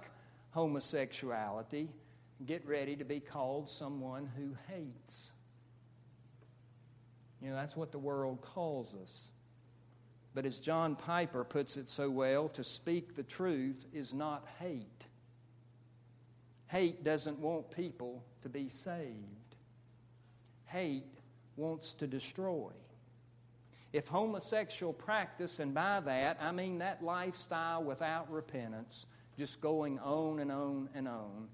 homosexuality, 0.52 1.90
get 2.46 2.66
ready 2.66 2.96
to 2.96 3.04
be 3.04 3.20
called 3.20 3.70
someone 3.70 4.30
who 4.38 4.56
hates. 4.74 5.34
You 7.42 7.50
know, 7.50 7.56
that's 7.56 7.76
what 7.76 7.92
the 7.92 8.00
world 8.00 8.42
calls 8.42 8.96
us. 8.96 9.32
But 10.34 10.46
as 10.46 10.60
John 10.60 10.96
Piper 10.96 11.44
puts 11.44 11.78
it 11.78 11.90
so 11.90 12.10
well, 12.10 12.48
to 12.50 12.64
speak 12.64 13.16
the 13.16 13.24
truth 13.24 13.88
is 13.92 14.14
not 14.14 14.46
hate. 14.60 15.07
Hate 16.68 17.04
doesn't 17.04 17.40
want 17.40 17.72
people 17.72 18.24
to 18.42 18.50
be 18.50 18.70
saved, 18.70 19.56
hate 20.66 21.06
wants 21.56 21.94
to 21.96 22.08
destroy. 22.08 22.72
If 23.94 24.10
homosexual 24.10 24.94
practice, 24.94 25.60
and 25.60 25.74
by 25.74 26.02
that 26.02 26.38
I 26.42 26.52
mean 26.52 26.80
that 26.80 27.04
lifestyle 27.04 27.84
without 27.84 28.32
repentance, 28.32 29.06
just 29.38 29.62
going 29.62 29.98
on 30.00 30.40
and 30.40 30.52
on 30.52 30.90
and 30.94 31.08
on, 31.08 31.48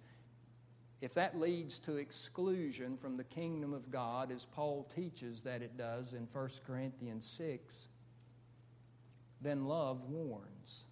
if 1.00 1.14
that 1.16 1.38
leads 1.38 1.80
to 1.80 1.98
exclusion 1.98 2.96
from 2.96 3.18
the 3.18 3.26
kingdom 3.26 3.74
of 3.74 3.92
God, 3.92 4.32
as 4.32 4.46
Paul 4.46 4.88
teaches 4.96 5.42
that 5.42 5.62
it 5.62 5.78
does 5.78 6.14
in 6.14 6.28
1 6.32 6.50
Corinthians 6.66 7.28
6, 7.28 7.90
then 9.42 9.66
love 9.66 10.06
warns. 10.06 10.86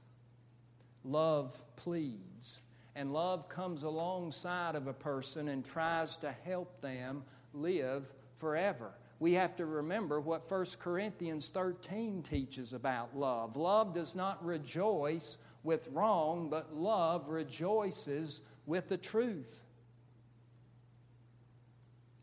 Love 1.06 1.64
pleads. 1.78 2.60
And 2.96 3.14
love 3.14 3.48
comes 3.48 3.84
alongside 3.84 4.76
of 4.76 4.88
a 4.88 4.94
person 4.94 5.48
and 5.48 5.64
tries 5.64 6.18
to 6.18 6.32
help 6.32 6.82
them 6.82 7.24
live 7.54 8.12
forever. 8.34 8.92
We 9.20 9.34
have 9.34 9.56
to 9.58 9.66
remember 9.66 10.20
what 10.20 10.50
1 10.50 10.66
Corinthians 10.80 11.50
13 11.50 12.24
teaches 12.24 12.74
about 12.74 13.16
love. 13.16 13.56
Love 13.56 13.94
does 13.94 14.16
not 14.16 14.44
rejoice 14.44 15.38
with 15.64 15.88
wrong, 15.92 16.50
but 16.50 16.76
love 16.76 17.30
rejoices 17.30 18.42
with 18.66 18.90
the 18.90 18.98
truth. 18.98 19.64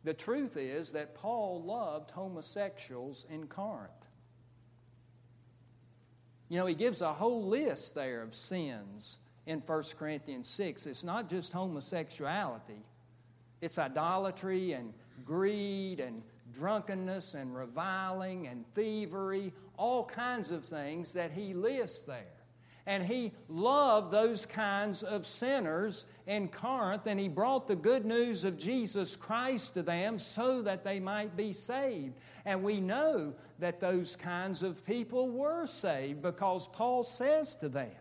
The 0.04 0.14
truth 0.14 0.56
is 0.56 0.92
that 0.92 1.14
Paul 1.14 1.62
loved 1.62 2.10
homosexuals 2.10 3.26
in 3.30 3.46
Corinth. 3.46 3.92
You 6.48 6.58
know, 6.58 6.66
he 6.66 6.74
gives 6.74 7.02
a 7.02 7.12
whole 7.12 7.44
list 7.44 7.94
there 7.94 8.22
of 8.22 8.34
sins 8.34 9.18
in 9.48 9.60
1 9.60 9.82
Corinthians 9.98 10.46
6. 10.46 10.86
It's 10.86 11.02
not 11.02 11.28
just 11.28 11.52
homosexuality, 11.52 12.84
it's 13.60 13.78
idolatry 13.78 14.72
and 14.72 14.92
greed 15.24 15.98
and 15.98 16.22
drunkenness 16.52 17.34
and 17.34 17.56
reviling 17.56 18.46
and 18.46 18.64
thievery, 18.74 19.52
all 19.76 20.04
kinds 20.04 20.50
of 20.50 20.64
things 20.64 21.14
that 21.14 21.32
he 21.32 21.54
lists 21.54 22.02
there. 22.02 22.34
And 22.86 23.02
he 23.02 23.32
loved 23.48 24.12
those 24.12 24.46
kinds 24.46 25.02
of 25.02 25.26
sinners 25.26 26.06
in 26.26 26.48
Corinth, 26.48 27.06
and 27.06 27.20
he 27.20 27.28
brought 27.28 27.68
the 27.68 27.76
good 27.76 28.06
news 28.06 28.44
of 28.44 28.56
Jesus 28.56 29.16
Christ 29.16 29.74
to 29.74 29.82
them 29.82 30.18
so 30.18 30.62
that 30.62 30.84
they 30.84 31.00
might 31.00 31.36
be 31.36 31.52
saved. 31.52 32.14
And 32.46 32.62
we 32.62 32.80
know 32.80 33.34
that 33.58 33.80
those 33.80 34.16
kinds 34.16 34.62
of 34.62 34.86
people 34.86 35.30
were 35.30 35.66
saved 35.66 36.22
because 36.22 36.66
Paul 36.68 37.02
says 37.02 37.56
to 37.56 37.68
them, 37.68 37.92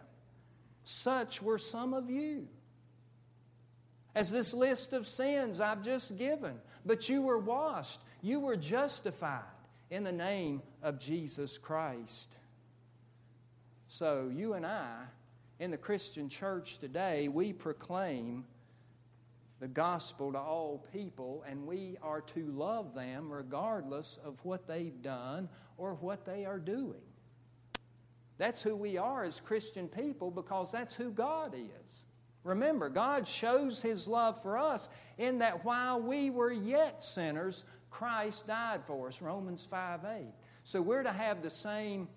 Such 0.90 1.42
were 1.42 1.58
some 1.58 1.94
of 1.94 2.10
you. 2.10 2.48
As 4.16 4.32
this 4.32 4.54
list 4.54 4.94
of 4.94 5.06
sins 5.06 5.60
I've 5.60 5.82
just 5.82 6.18
given, 6.18 6.62
but 6.86 7.10
you 7.10 7.22
were 7.24 7.40
washed, 7.40 8.00
you 8.22 8.40
were 8.40 8.56
justified 8.56 9.44
in 9.90 10.06
the 10.06 10.14
name 10.14 10.62
of 10.82 10.98
Jesus 10.98 11.58
Christ. 11.58 12.38
So, 13.90 14.32
you 14.34 14.54
and 14.54 14.66
I, 14.66 15.02
in 15.60 15.72
the 15.72 15.78
Christian 15.78 16.30
church 16.30 16.80
today, 16.80 17.28
we 17.28 17.52
proclaim 17.52 18.46
the 19.60 19.68
gospel 19.68 20.32
to 20.32 20.40
all 20.40 20.88
people, 20.94 21.44
and 21.50 21.68
we 21.68 21.98
are 22.02 22.22
to 22.22 22.46
love 22.46 22.96
them 22.96 23.30
regardless 23.30 24.20
of 24.24 24.40
what 24.46 24.70
they've 24.70 25.02
done 25.02 25.50
or 25.76 25.96
what 25.96 26.26
they 26.26 26.46
are 26.46 26.60
doing. 26.60 27.07
That's 28.38 28.62
who 28.62 28.76
we 28.76 28.98
are 28.98 29.24
as 29.24 29.40
Christian 29.40 29.88
people 29.88 30.32
because 30.32 30.72
that's 30.72 30.94
who 30.94 31.12
God 31.12 31.56
is. 31.84 32.06
Remember, 32.44 32.90
God 32.90 33.28
shows 33.28 33.82
His 33.82 34.08
love 34.08 34.42
for 34.42 34.58
us 34.58 34.90
in 35.18 35.40
that 35.40 35.66
while 35.66 36.00
we 36.00 36.30
were 36.30 36.52
yet 36.52 37.04
sinners, 37.04 37.66
Christ 37.90 38.48
died 38.48 38.82
for 38.86 39.08
us. 39.08 39.22
Romans 39.22 39.66
5 39.66 40.06
8. 40.06 40.26
So 40.64 40.82
we're 40.82 41.04
to 41.04 41.12
have 41.12 41.42
the 41.42 41.50
same 41.50 42.08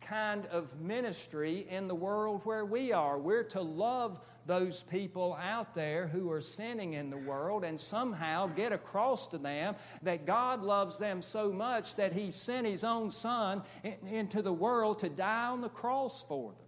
kind 0.00 0.46
of 0.46 0.80
ministry 0.80 1.66
in 1.68 1.88
the 1.88 1.94
world 1.94 2.40
where 2.44 2.64
we 2.64 2.92
are. 2.92 3.18
We're 3.18 3.44
to 3.44 3.60
love 3.60 4.20
those 4.46 4.82
people 4.84 5.36
out 5.42 5.74
there 5.74 6.06
who 6.06 6.30
are 6.30 6.40
sinning 6.40 6.92
in 6.92 7.10
the 7.10 7.16
world 7.16 7.64
and 7.64 7.80
somehow 7.80 8.46
get 8.46 8.72
across 8.72 9.26
to 9.28 9.38
them 9.38 9.74
that 10.02 10.24
God 10.24 10.62
loves 10.62 10.98
them 10.98 11.20
so 11.20 11.52
much 11.52 11.96
that 11.96 12.12
He 12.12 12.30
sent 12.30 12.66
His 12.66 12.84
own 12.84 13.10
Son 13.10 13.62
into 14.10 14.42
the 14.42 14.52
world 14.52 15.00
to 15.00 15.08
die 15.08 15.48
on 15.48 15.60
the 15.60 15.68
cross 15.68 16.24
for 16.26 16.52
them. 16.52 16.60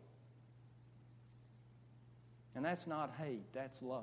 And 2.54 2.64
that's 2.64 2.86
not 2.86 3.14
hate, 3.22 3.52
that's 3.52 3.82
love. 3.82 4.02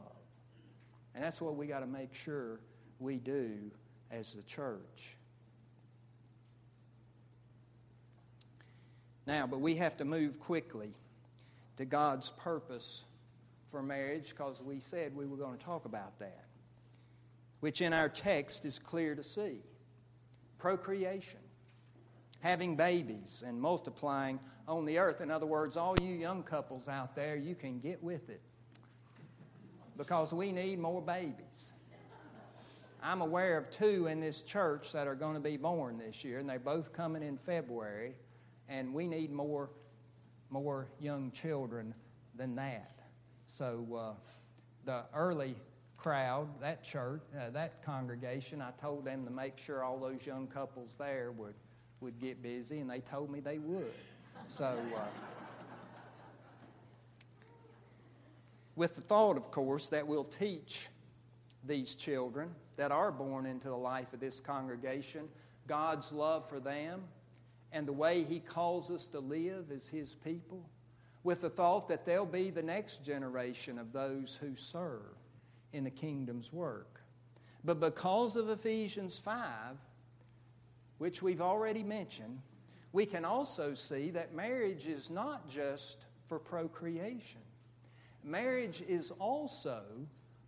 And 1.14 1.24
that's 1.24 1.42
what 1.42 1.56
we 1.56 1.68
got 1.68 1.82
to 1.82 1.88
make 1.88 2.14
sure 2.14 2.60
we 3.00 3.18
do 3.18 3.72
as 4.12 4.34
the 4.34 4.44
church. 4.44 5.18
Now, 9.28 9.48
but 9.48 9.60
we 9.60 9.76
have 9.76 9.98
to 9.98 10.06
move 10.06 10.40
quickly 10.40 10.92
to 11.78 11.86
God's 11.86 12.30
purpose 12.30 13.04
for 13.76 13.84
marriage 13.84 14.30
because 14.30 14.64
we 14.64 14.80
said 14.80 15.14
we 15.14 15.26
were 15.26 15.36
going 15.36 15.58
to 15.58 15.62
talk 15.62 15.84
about 15.84 16.18
that, 16.20 16.46
which 17.60 17.82
in 17.82 17.92
our 17.92 18.08
text 18.08 18.64
is 18.64 18.80
clear 18.80 19.14
to 19.16 19.22
see 19.22 19.60
procreation, 20.58 21.42
having 22.40 22.78
babies, 22.78 23.44
and 23.46 23.60
multiplying 23.60 24.40
on 24.66 24.86
the 24.86 24.98
earth. 24.98 25.20
In 25.20 25.30
other 25.30 25.46
words, 25.46 25.76
all 25.76 25.94
you 26.02 26.16
young 26.16 26.42
couples 26.42 26.88
out 26.88 27.18
there, 27.18 27.36
you 27.36 27.54
can 27.54 27.80
get 27.80 28.02
with 28.02 28.30
it 28.30 28.40
because 29.98 30.34
we 30.34 30.54
need 30.54 30.80
more 30.80 31.02
babies. 31.02 31.74
I'm 33.04 33.20
aware 33.20 33.58
of 33.58 33.70
two 33.70 34.08
in 34.08 34.22
this 34.22 34.42
church 34.42 34.94
that 34.94 35.06
are 35.06 35.16
going 35.16 35.34
to 35.34 35.42
be 35.42 35.58
born 35.58 35.98
this 35.98 36.24
year, 36.24 36.40
and 36.40 36.50
they're 36.50 36.60
both 36.60 36.94
coming 36.94 37.24
in 37.24 37.38
February 37.38 38.16
and 38.70 38.94
we 38.94 39.06
need 39.06 39.34
more, 39.34 39.70
more 40.50 40.88
young 40.98 41.30
children 41.32 41.94
than 42.36 42.56
that. 42.56 42.96
So 43.47 43.86
uh, 43.95 44.13
the 44.86 45.03
early 45.13 45.55
crowd, 45.97 46.47
that 46.62 46.84
church, 46.84 47.21
uh, 47.39 47.49
that 47.51 47.84
congregation, 47.84 48.62
I 48.62 48.71
told 48.79 49.05
them 49.05 49.25
to 49.25 49.31
make 49.31 49.58
sure 49.58 49.84
all 49.84 49.97
those 49.97 50.25
young 50.25 50.47
couples 50.47 50.95
there 50.97 51.31
would, 51.31 51.55
would 51.99 52.19
get 52.19 52.43
busy, 52.43 52.79
and 52.79 52.89
they 52.89 52.99
told 52.99 53.31
me 53.31 53.39
they 53.39 53.58
would. 53.58 53.91
So, 54.47 54.77
uh, 54.95 54.99
with 58.75 58.95
the 58.95 59.01
thought, 59.01 59.38
of 59.38 59.51
course, 59.51 59.88
that 59.89 60.05
we'll 60.05 60.23
teach 60.23 60.89
these 61.63 61.95
children 61.95 62.51
that 62.75 62.91
are 62.91 63.12
born 63.12 63.45
into 63.45 63.69
the 63.69 63.77
life 63.77 64.13
of 64.13 64.19
this 64.19 64.39
congregation 64.39 65.27
God's 65.67 66.12
love 66.12 66.47
for 66.47 66.60
them 66.60 67.03
and 67.71 67.88
the 67.88 67.93
way 67.93 68.23
He 68.23 68.39
calls 68.39 68.91
us 68.91 69.08
to 69.08 69.19
live 69.19 69.71
as 69.71 69.88
His 69.88 70.13
people, 70.13 70.69
with 71.26 71.42
the 71.42 71.50
thought 71.50 71.90
that 71.90 72.06
they'll 72.06 72.24
be 72.24 72.52
the 72.52 72.62
next 72.62 73.04
generation 73.04 73.80
of 73.80 73.92
those 73.92 74.38
who 74.40 74.56
serve 74.56 75.18
in 75.74 75.84
the 75.84 75.90
kingdom's 75.90 76.54
work. 76.54 77.02
But 77.64 77.80
because 77.80 78.36
of 78.36 78.48
Ephesians 78.48 79.18
5, 79.18 79.42
which 81.00 81.24
we've 81.24 81.42
already 81.42 81.82
mentioned, 81.82 82.42
we 82.94 83.08
can 83.08 83.26
also 83.26 83.74
see 83.74 84.12
that 84.12 84.36
marriage 84.36 84.86
is 84.86 85.10
not 85.10 85.50
just 85.50 86.06
for 86.28 86.38
procreation. 86.38 87.42
Marriage 88.24 88.84
is 88.88 89.10
also 89.18 89.82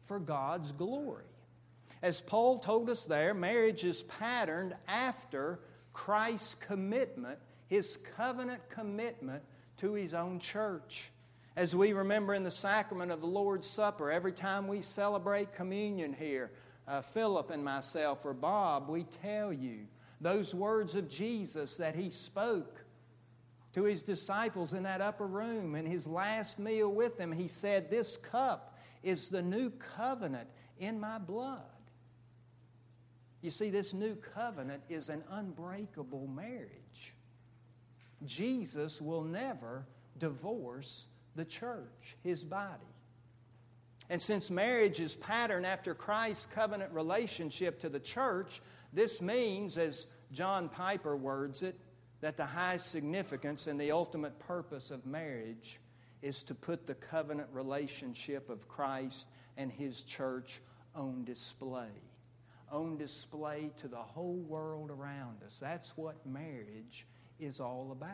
for 0.01 0.19
God's 0.19 0.71
glory. 0.71 1.25
As 2.03 2.21
Paul 2.21 2.59
told 2.59 2.91
us 2.91 3.05
there, 3.05 3.33
marriage 3.33 3.83
is 3.83 4.03
patterned 4.03 4.75
after 4.87 5.59
Christ's 5.91 6.53
commitment, 6.53 7.39
his 7.65 7.97
covenant 8.15 8.69
commitment 8.69 9.41
to 9.77 9.93
his 9.93 10.13
own 10.13 10.39
church. 10.39 11.11
As 11.55 11.75
we 11.75 11.93
remember 11.93 12.33
in 12.33 12.43
the 12.43 12.51
sacrament 12.51 13.11
of 13.11 13.21
the 13.21 13.27
Lord's 13.27 13.67
Supper, 13.67 14.11
every 14.11 14.31
time 14.31 14.67
we 14.67 14.81
celebrate 14.81 15.53
communion 15.53 16.13
here, 16.13 16.51
uh, 16.87 17.01
Philip 17.01 17.49
and 17.49 17.63
myself 17.63 18.25
or 18.25 18.33
Bob, 18.33 18.89
we 18.89 19.03
tell 19.03 19.51
you 19.51 19.87
those 20.21 20.53
words 20.53 20.95
of 20.95 21.09
Jesus 21.09 21.77
that 21.77 21.95
he 21.95 22.09
spoke 22.09 22.85
to 23.73 23.83
his 23.83 24.01
disciples 24.03 24.73
in 24.73 24.83
that 24.83 25.01
upper 25.01 25.27
room 25.27 25.75
in 25.75 25.85
his 25.85 26.07
last 26.07 26.57
meal 26.57 26.91
with 26.91 27.17
them. 27.17 27.31
He 27.31 27.47
said, 27.47 27.89
This 27.89 28.17
cup 28.17 28.77
is 29.03 29.29
the 29.29 29.43
new 29.43 29.69
covenant 29.69 30.49
in 30.79 30.99
my 30.99 31.17
blood. 31.17 31.61
You 33.41 33.51
see, 33.51 33.69
this 33.69 33.93
new 33.93 34.15
covenant 34.15 34.83
is 34.89 35.09
an 35.09 35.23
unbreakable 35.29 36.27
marriage. 36.27 37.13
Jesus 38.25 39.01
will 39.01 39.23
never 39.23 39.85
divorce 40.17 41.07
the 41.35 41.45
church, 41.45 42.15
his 42.23 42.43
body. 42.43 42.83
And 44.09 44.21
since 44.21 44.49
marriage 44.49 44.99
is 44.99 45.15
patterned 45.15 45.65
after 45.65 45.93
Christ's 45.93 46.45
covenant 46.45 46.93
relationship 46.93 47.79
to 47.81 47.89
the 47.89 47.99
church, 47.99 48.61
this 48.93 49.21
means, 49.21 49.77
as 49.77 50.07
John 50.31 50.69
Piper 50.69 51.15
words 51.15 51.61
it, 51.61 51.75
that 52.21 52.37
the 52.37 52.45
highest 52.45 52.89
significance 52.89 53.67
and 53.67 53.79
the 53.79 53.91
ultimate 53.91 54.39
purpose 54.39 54.89
of 54.91 55.05
marriage 55.05 55.79
is 56.21 56.41
to 56.43 56.55
put 56.55 56.87
the 56.87 56.95
covenant 56.95 57.49
relationship 57.51 58.49
of 58.49 58.67
Christ 58.67 59.27
and 59.55 59.71
his 59.71 60.03
church 60.03 60.61
on 60.95 61.25
display 61.25 61.91
on 62.71 62.97
display 62.97 63.71
to 63.77 63.87
the 63.87 63.95
whole 63.95 64.43
world 64.47 64.91
around 64.91 65.43
us. 65.43 65.59
That's 65.59 65.95
what 65.95 66.25
marriage 66.25 67.07
is 67.39 67.59
all 67.59 67.89
about. 67.91 68.13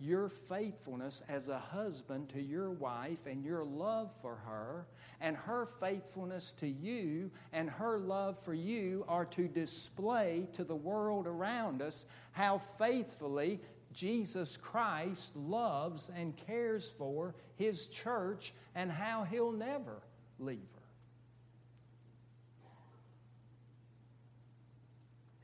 Your 0.00 0.28
faithfulness 0.28 1.22
as 1.28 1.48
a 1.48 1.58
husband 1.58 2.28
to 2.30 2.40
your 2.40 2.70
wife 2.70 3.26
and 3.26 3.44
your 3.44 3.64
love 3.64 4.14
for 4.22 4.36
her, 4.36 4.86
and 5.20 5.36
her 5.36 5.66
faithfulness 5.66 6.52
to 6.52 6.68
you 6.68 7.32
and 7.52 7.68
her 7.68 7.98
love 7.98 8.38
for 8.38 8.54
you 8.54 9.04
are 9.08 9.24
to 9.26 9.48
display 9.48 10.46
to 10.52 10.62
the 10.62 10.76
world 10.76 11.26
around 11.26 11.82
us 11.82 12.06
how 12.30 12.58
faithfully 12.58 13.60
Jesus 13.92 14.56
Christ 14.56 15.34
loves 15.34 16.10
and 16.14 16.36
cares 16.46 16.90
for 16.96 17.34
His 17.56 17.88
church 17.88 18.54
and 18.76 18.92
how 18.92 19.24
He'll 19.24 19.50
never 19.50 20.02
leave 20.38 20.58
her. 20.74 20.77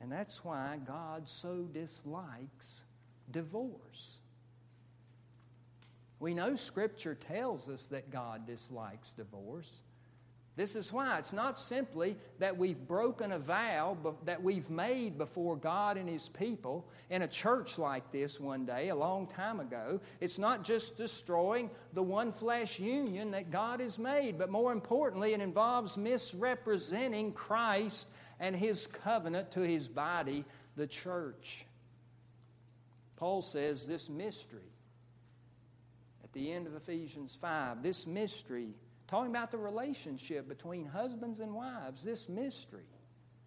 And 0.05 0.13
that's 0.13 0.45
why 0.45 0.79
God 0.87 1.27
so 1.31 1.63
dislikes 1.73 2.85
divorce. 3.31 4.21
We 6.21 6.35
know 6.35 6.57
Scripture 6.57 7.15
tells 7.15 7.71
us 7.71 7.87
that 7.87 8.11
God 8.11 8.47
dislikes 8.47 9.13
divorce. 9.13 9.81
This 10.57 10.77
is 10.77 10.93
why 10.93 11.19
it's 11.19 11.33
not 11.33 11.59
simply 11.59 12.19
that 12.39 12.59
we've 12.59 12.87
broken 12.87 13.33
a 13.33 13.39
vow 13.39 13.97
that 14.27 14.43
we've 14.43 14.69
made 14.69 15.17
before 15.17 15.57
God 15.57 15.97
and 15.97 16.07
His 16.07 16.29
people 16.29 16.87
in 17.09 17.23
a 17.23 17.27
church 17.27 17.79
like 17.79 18.13
this 18.13 18.39
one 18.39 18.67
day, 18.67 18.91
a 18.91 18.95
long 18.95 19.27
time 19.27 19.59
ago. 19.59 20.03
It's 20.21 20.39
not 20.39 20.65
just 20.65 20.99
destroying 20.99 21.71
the 21.95 22.03
one 22.03 22.31
flesh 22.31 22.79
union 22.79 23.31
that 23.31 23.51
God 23.51 23.81
has 23.81 23.99
made, 23.99 24.37
but 24.37 24.51
more 24.51 24.71
importantly, 24.71 25.33
it 25.33 25.41
involves 25.41 25.97
misrepresenting 25.97 27.33
Christ 27.33 28.07
and 28.41 28.55
his 28.55 28.87
covenant 28.87 29.53
to 29.53 29.61
his 29.61 29.89
body, 29.89 30.45
the 30.77 30.87
church. 30.87 31.67
Paul 33.17 33.43
says 33.43 33.87
this 33.87 34.09
mystery 34.09 34.73
at 36.23 36.33
the 36.33 36.53
end 36.53 36.67
of 36.67 36.75
Ephesians 36.75 37.35
5, 37.35 37.83
this 37.83 38.07
mystery, 38.07 38.75
talking 39.07 39.31
about 39.31 39.51
the 39.51 39.59
relationship 39.59 40.49
between 40.49 40.85
husbands 40.85 41.41
and 41.41 41.55
wives, 41.55 42.03
this 42.03 42.29
mystery 42.29 42.89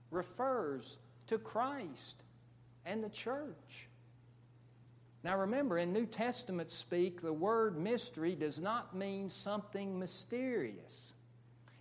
refers 0.10 0.97
to 1.28 1.38
Christ 1.38 2.23
and 2.86 3.04
the 3.04 3.10
church. 3.10 3.88
Now 5.23 5.39
remember, 5.39 5.78
in 5.78 5.91
New 5.91 6.06
Testament 6.06 6.71
speak, 6.71 7.21
the 7.21 7.34
word 7.34 7.78
mystery 7.78 8.36
does 8.36 8.60
not 8.60 8.95
mean 8.95 9.30
something 9.30 10.00
mysterious. 10.00 11.13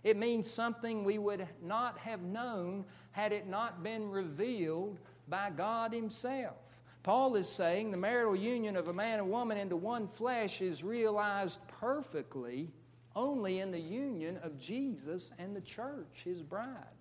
It 0.03 0.17
means 0.17 0.49
something 0.49 1.03
we 1.03 1.17
would 1.17 1.47
not 1.61 1.97
have 1.99 2.21
known 2.21 2.85
had 3.11 3.31
it 3.31 3.47
not 3.47 3.83
been 3.83 4.09
revealed 4.09 4.99
by 5.27 5.49
God 5.49 5.93
Himself. 5.93 6.81
Paul 7.03 7.35
is 7.35 7.49
saying 7.49 7.91
the 7.91 7.97
marital 7.97 8.35
union 8.35 8.75
of 8.75 8.87
a 8.87 8.93
man 8.93 9.19
and 9.19 9.31
woman 9.31 9.57
into 9.57 9.75
one 9.75 10.07
flesh 10.07 10.61
is 10.61 10.83
realized 10.83 11.59
perfectly 11.67 12.69
only 13.15 13.59
in 13.59 13.71
the 13.71 13.79
union 13.79 14.37
of 14.43 14.59
Jesus 14.59 15.31
and 15.39 15.55
the 15.55 15.61
church, 15.61 16.23
His 16.23 16.43
bride. 16.43 16.97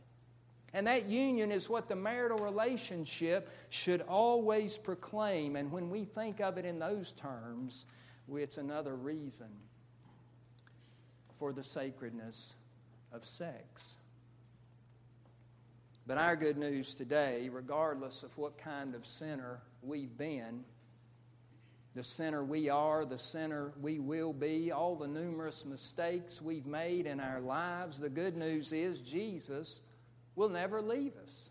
And 0.72 0.86
that 0.86 1.08
union 1.08 1.52
is 1.52 1.70
what 1.70 1.88
the 1.88 1.96
marital 1.96 2.38
relationship 2.38 3.48
should 3.70 4.02
always 4.02 4.76
proclaim. 4.76 5.56
And 5.56 5.72
when 5.72 5.90
we 5.90 6.04
think 6.04 6.40
of 6.40 6.58
it 6.58 6.64
in 6.64 6.78
those 6.78 7.12
terms, 7.12 7.86
it's 8.34 8.58
another 8.58 8.94
reason 8.94 9.48
for 11.34 11.52
the 11.52 11.62
sacredness 11.62 12.55
of 13.16 13.24
sex. 13.24 13.96
But 16.06 16.18
our 16.18 16.36
good 16.36 16.56
news 16.56 16.94
today, 16.94 17.48
regardless 17.50 18.22
of 18.22 18.36
what 18.38 18.58
kind 18.58 18.94
of 18.94 19.04
sinner 19.04 19.60
we've 19.82 20.16
been, 20.16 20.64
the 21.96 22.04
sinner 22.04 22.44
we 22.44 22.68
are, 22.68 23.04
the 23.04 23.18
sinner 23.18 23.72
we 23.80 23.98
will 23.98 24.32
be, 24.32 24.70
all 24.70 24.94
the 24.94 25.08
numerous 25.08 25.64
mistakes 25.64 26.40
we've 26.40 26.66
made 26.66 27.06
in 27.06 27.18
our 27.18 27.40
lives, 27.40 27.98
the 27.98 28.10
good 28.10 28.36
news 28.36 28.72
is 28.72 29.00
Jesus 29.00 29.80
will 30.36 30.50
never 30.50 30.82
leave 30.82 31.16
us. 31.16 31.50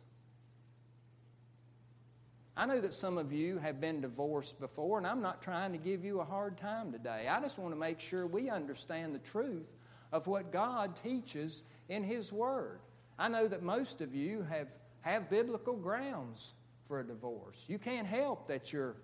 I 2.55 2.65
know 2.67 2.79
that 2.79 2.93
some 2.93 3.17
of 3.17 3.33
you 3.33 3.57
have 3.57 3.81
been 3.81 3.99
divorced 3.99 4.59
before, 4.61 4.97
and 4.97 5.05
I'm 5.05 5.21
not 5.21 5.41
trying 5.41 5.73
to 5.73 5.77
give 5.77 6.05
you 6.05 6.21
a 6.21 6.23
hard 6.23 6.57
time 6.57 6.93
today. 6.93 7.27
I 7.29 7.41
just 7.41 7.59
want 7.59 7.73
to 7.73 7.79
make 7.79 7.99
sure 7.99 8.25
we 8.25 8.49
understand 8.49 9.13
the 9.13 9.19
truth 9.19 9.67
of 10.11 10.27
what 10.27 10.51
God 10.51 10.95
teaches 10.95 11.63
in 11.89 12.03
His 12.03 12.31
Word. 12.31 12.79
I 13.17 13.29
know 13.29 13.47
that 13.47 13.63
most 13.63 14.01
of 14.01 14.13
you 14.13 14.45
have, 14.49 14.75
have 15.01 15.29
biblical 15.29 15.75
grounds 15.75 16.53
for 16.83 16.99
a 16.99 17.03
divorce. 17.05 17.65
You 17.67 17.79
can't 17.79 18.07
help 18.07 18.47
that 18.47 18.73
your 18.73 18.95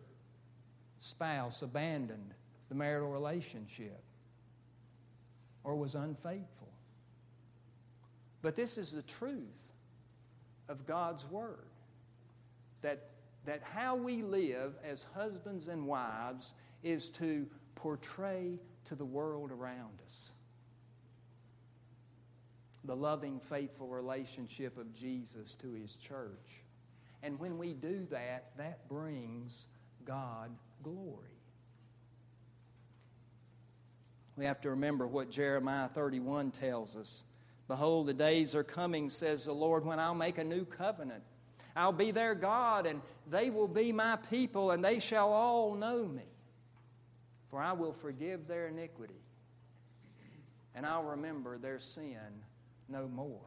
spouse 1.00 1.62
abandoned 1.62 2.34
the 2.70 2.76
marital 2.76 3.10
relationship 3.10 4.02
or 5.64 5.76
was 5.76 5.96
unfaithful. 5.96 6.70
But 8.42 8.56
this 8.56 8.78
is 8.78 8.92
the 8.92 9.02
truth 9.02 9.72
of 10.68 10.86
God's 10.86 11.26
Word 11.30 11.68
that, 12.82 13.10
that 13.46 13.62
how 13.64 13.96
we 13.96 14.24
live 14.24 14.74
as 14.84 15.06
husbands 15.14 15.68
and 15.68 15.86
wives 15.86 16.54
is 16.84 17.10
to 17.10 17.48
portray 17.76 18.60
to 18.86 18.96
the 18.96 19.06
world 19.06 19.52
around 19.52 20.02
us 20.06 20.34
the 22.84 22.96
loving, 22.96 23.40
faithful 23.40 23.88
relationship 23.88 24.78
of 24.78 24.94
Jesus 24.94 25.56
to 25.56 25.74
His 25.74 25.96
church. 25.98 26.64
And 27.24 27.40
when 27.40 27.58
we 27.58 27.74
do 27.74 28.08
that, 28.10 28.52
that 28.58 28.88
brings 28.90 29.68
God 30.06 30.52
glory. 30.82 31.28
We 34.36 34.46
have 34.46 34.62
to 34.62 34.72
remember 34.72 35.06
what 35.06 35.30
Jeremiah 35.30 35.88
31 35.88 36.52
tells 36.52 36.96
us. 36.96 37.26
Behold, 37.68 38.08
the 38.08 38.14
days 38.14 38.56
are 38.56 38.64
coming, 38.64 39.10
says 39.10 39.46
the 39.46 39.54
Lord, 39.54 39.86
when 39.86 40.00
I'll 40.00 40.16
make 40.16 40.38
a 40.38 40.44
new 40.44 40.66
covenant. 40.66 41.24
I'll 41.76 41.92
be 41.92 42.12
their 42.12 42.36
God, 42.36 42.86
and 42.86 43.02
they 43.30 43.50
will 43.50 43.68
be 43.68 43.92
my 43.92 44.18
people, 44.30 44.72
and 44.72 44.84
they 44.84 45.00
shall 45.00 45.32
all 45.32 45.76
know 45.76 46.06
me. 46.06 46.26
For 47.50 47.62
I 47.62 47.74
will 47.74 47.94
forgive 47.94 48.48
their 48.48 48.68
iniquity, 48.68 49.22
and 50.74 50.86
I'll 50.86 51.04
remember 51.04 51.58
their 51.58 51.80
sin 51.80 52.44
no 52.92 53.08
more. 53.08 53.40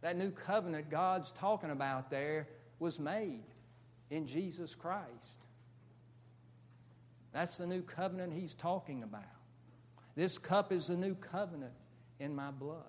That 0.00 0.16
new 0.16 0.30
covenant 0.30 0.90
God's 0.90 1.30
talking 1.30 1.70
about 1.70 2.10
there 2.10 2.48
was 2.78 2.98
made 2.98 3.44
in 4.10 4.26
Jesus 4.26 4.74
Christ. 4.74 5.38
That's 7.32 7.56
the 7.56 7.66
new 7.66 7.82
covenant 7.82 8.32
he's 8.32 8.54
talking 8.54 9.02
about. 9.02 9.22
This 10.14 10.36
cup 10.38 10.72
is 10.72 10.88
the 10.88 10.96
new 10.96 11.14
covenant 11.14 11.72
in 12.20 12.34
my 12.34 12.50
blood. 12.50 12.82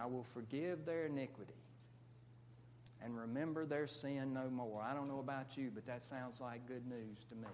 I 0.00 0.06
will 0.06 0.22
forgive 0.22 0.86
their 0.86 1.06
iniquity 1.06 1.52
and 3.02 3.16
remember 3.16 3.66
their 3.66 3.86
sin 3.86 4.32
no 4.32 4.48
more. 4.48 4.82
I 4.82 4.94
don't 4.94 5.08
know 5.08 5.18
about 5.18 5.56
you, 5.56 5.70
but 5.74 5.86
that 5.86 6.02
sounds 6.02 6.40
like 6.40 6.66
good 6.66 6.86
news 6.86 7.24
to 7.28 7.34
me. 7.34 7.48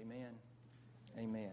Amen. 0.00 0.30
Amen. 1.18 1.52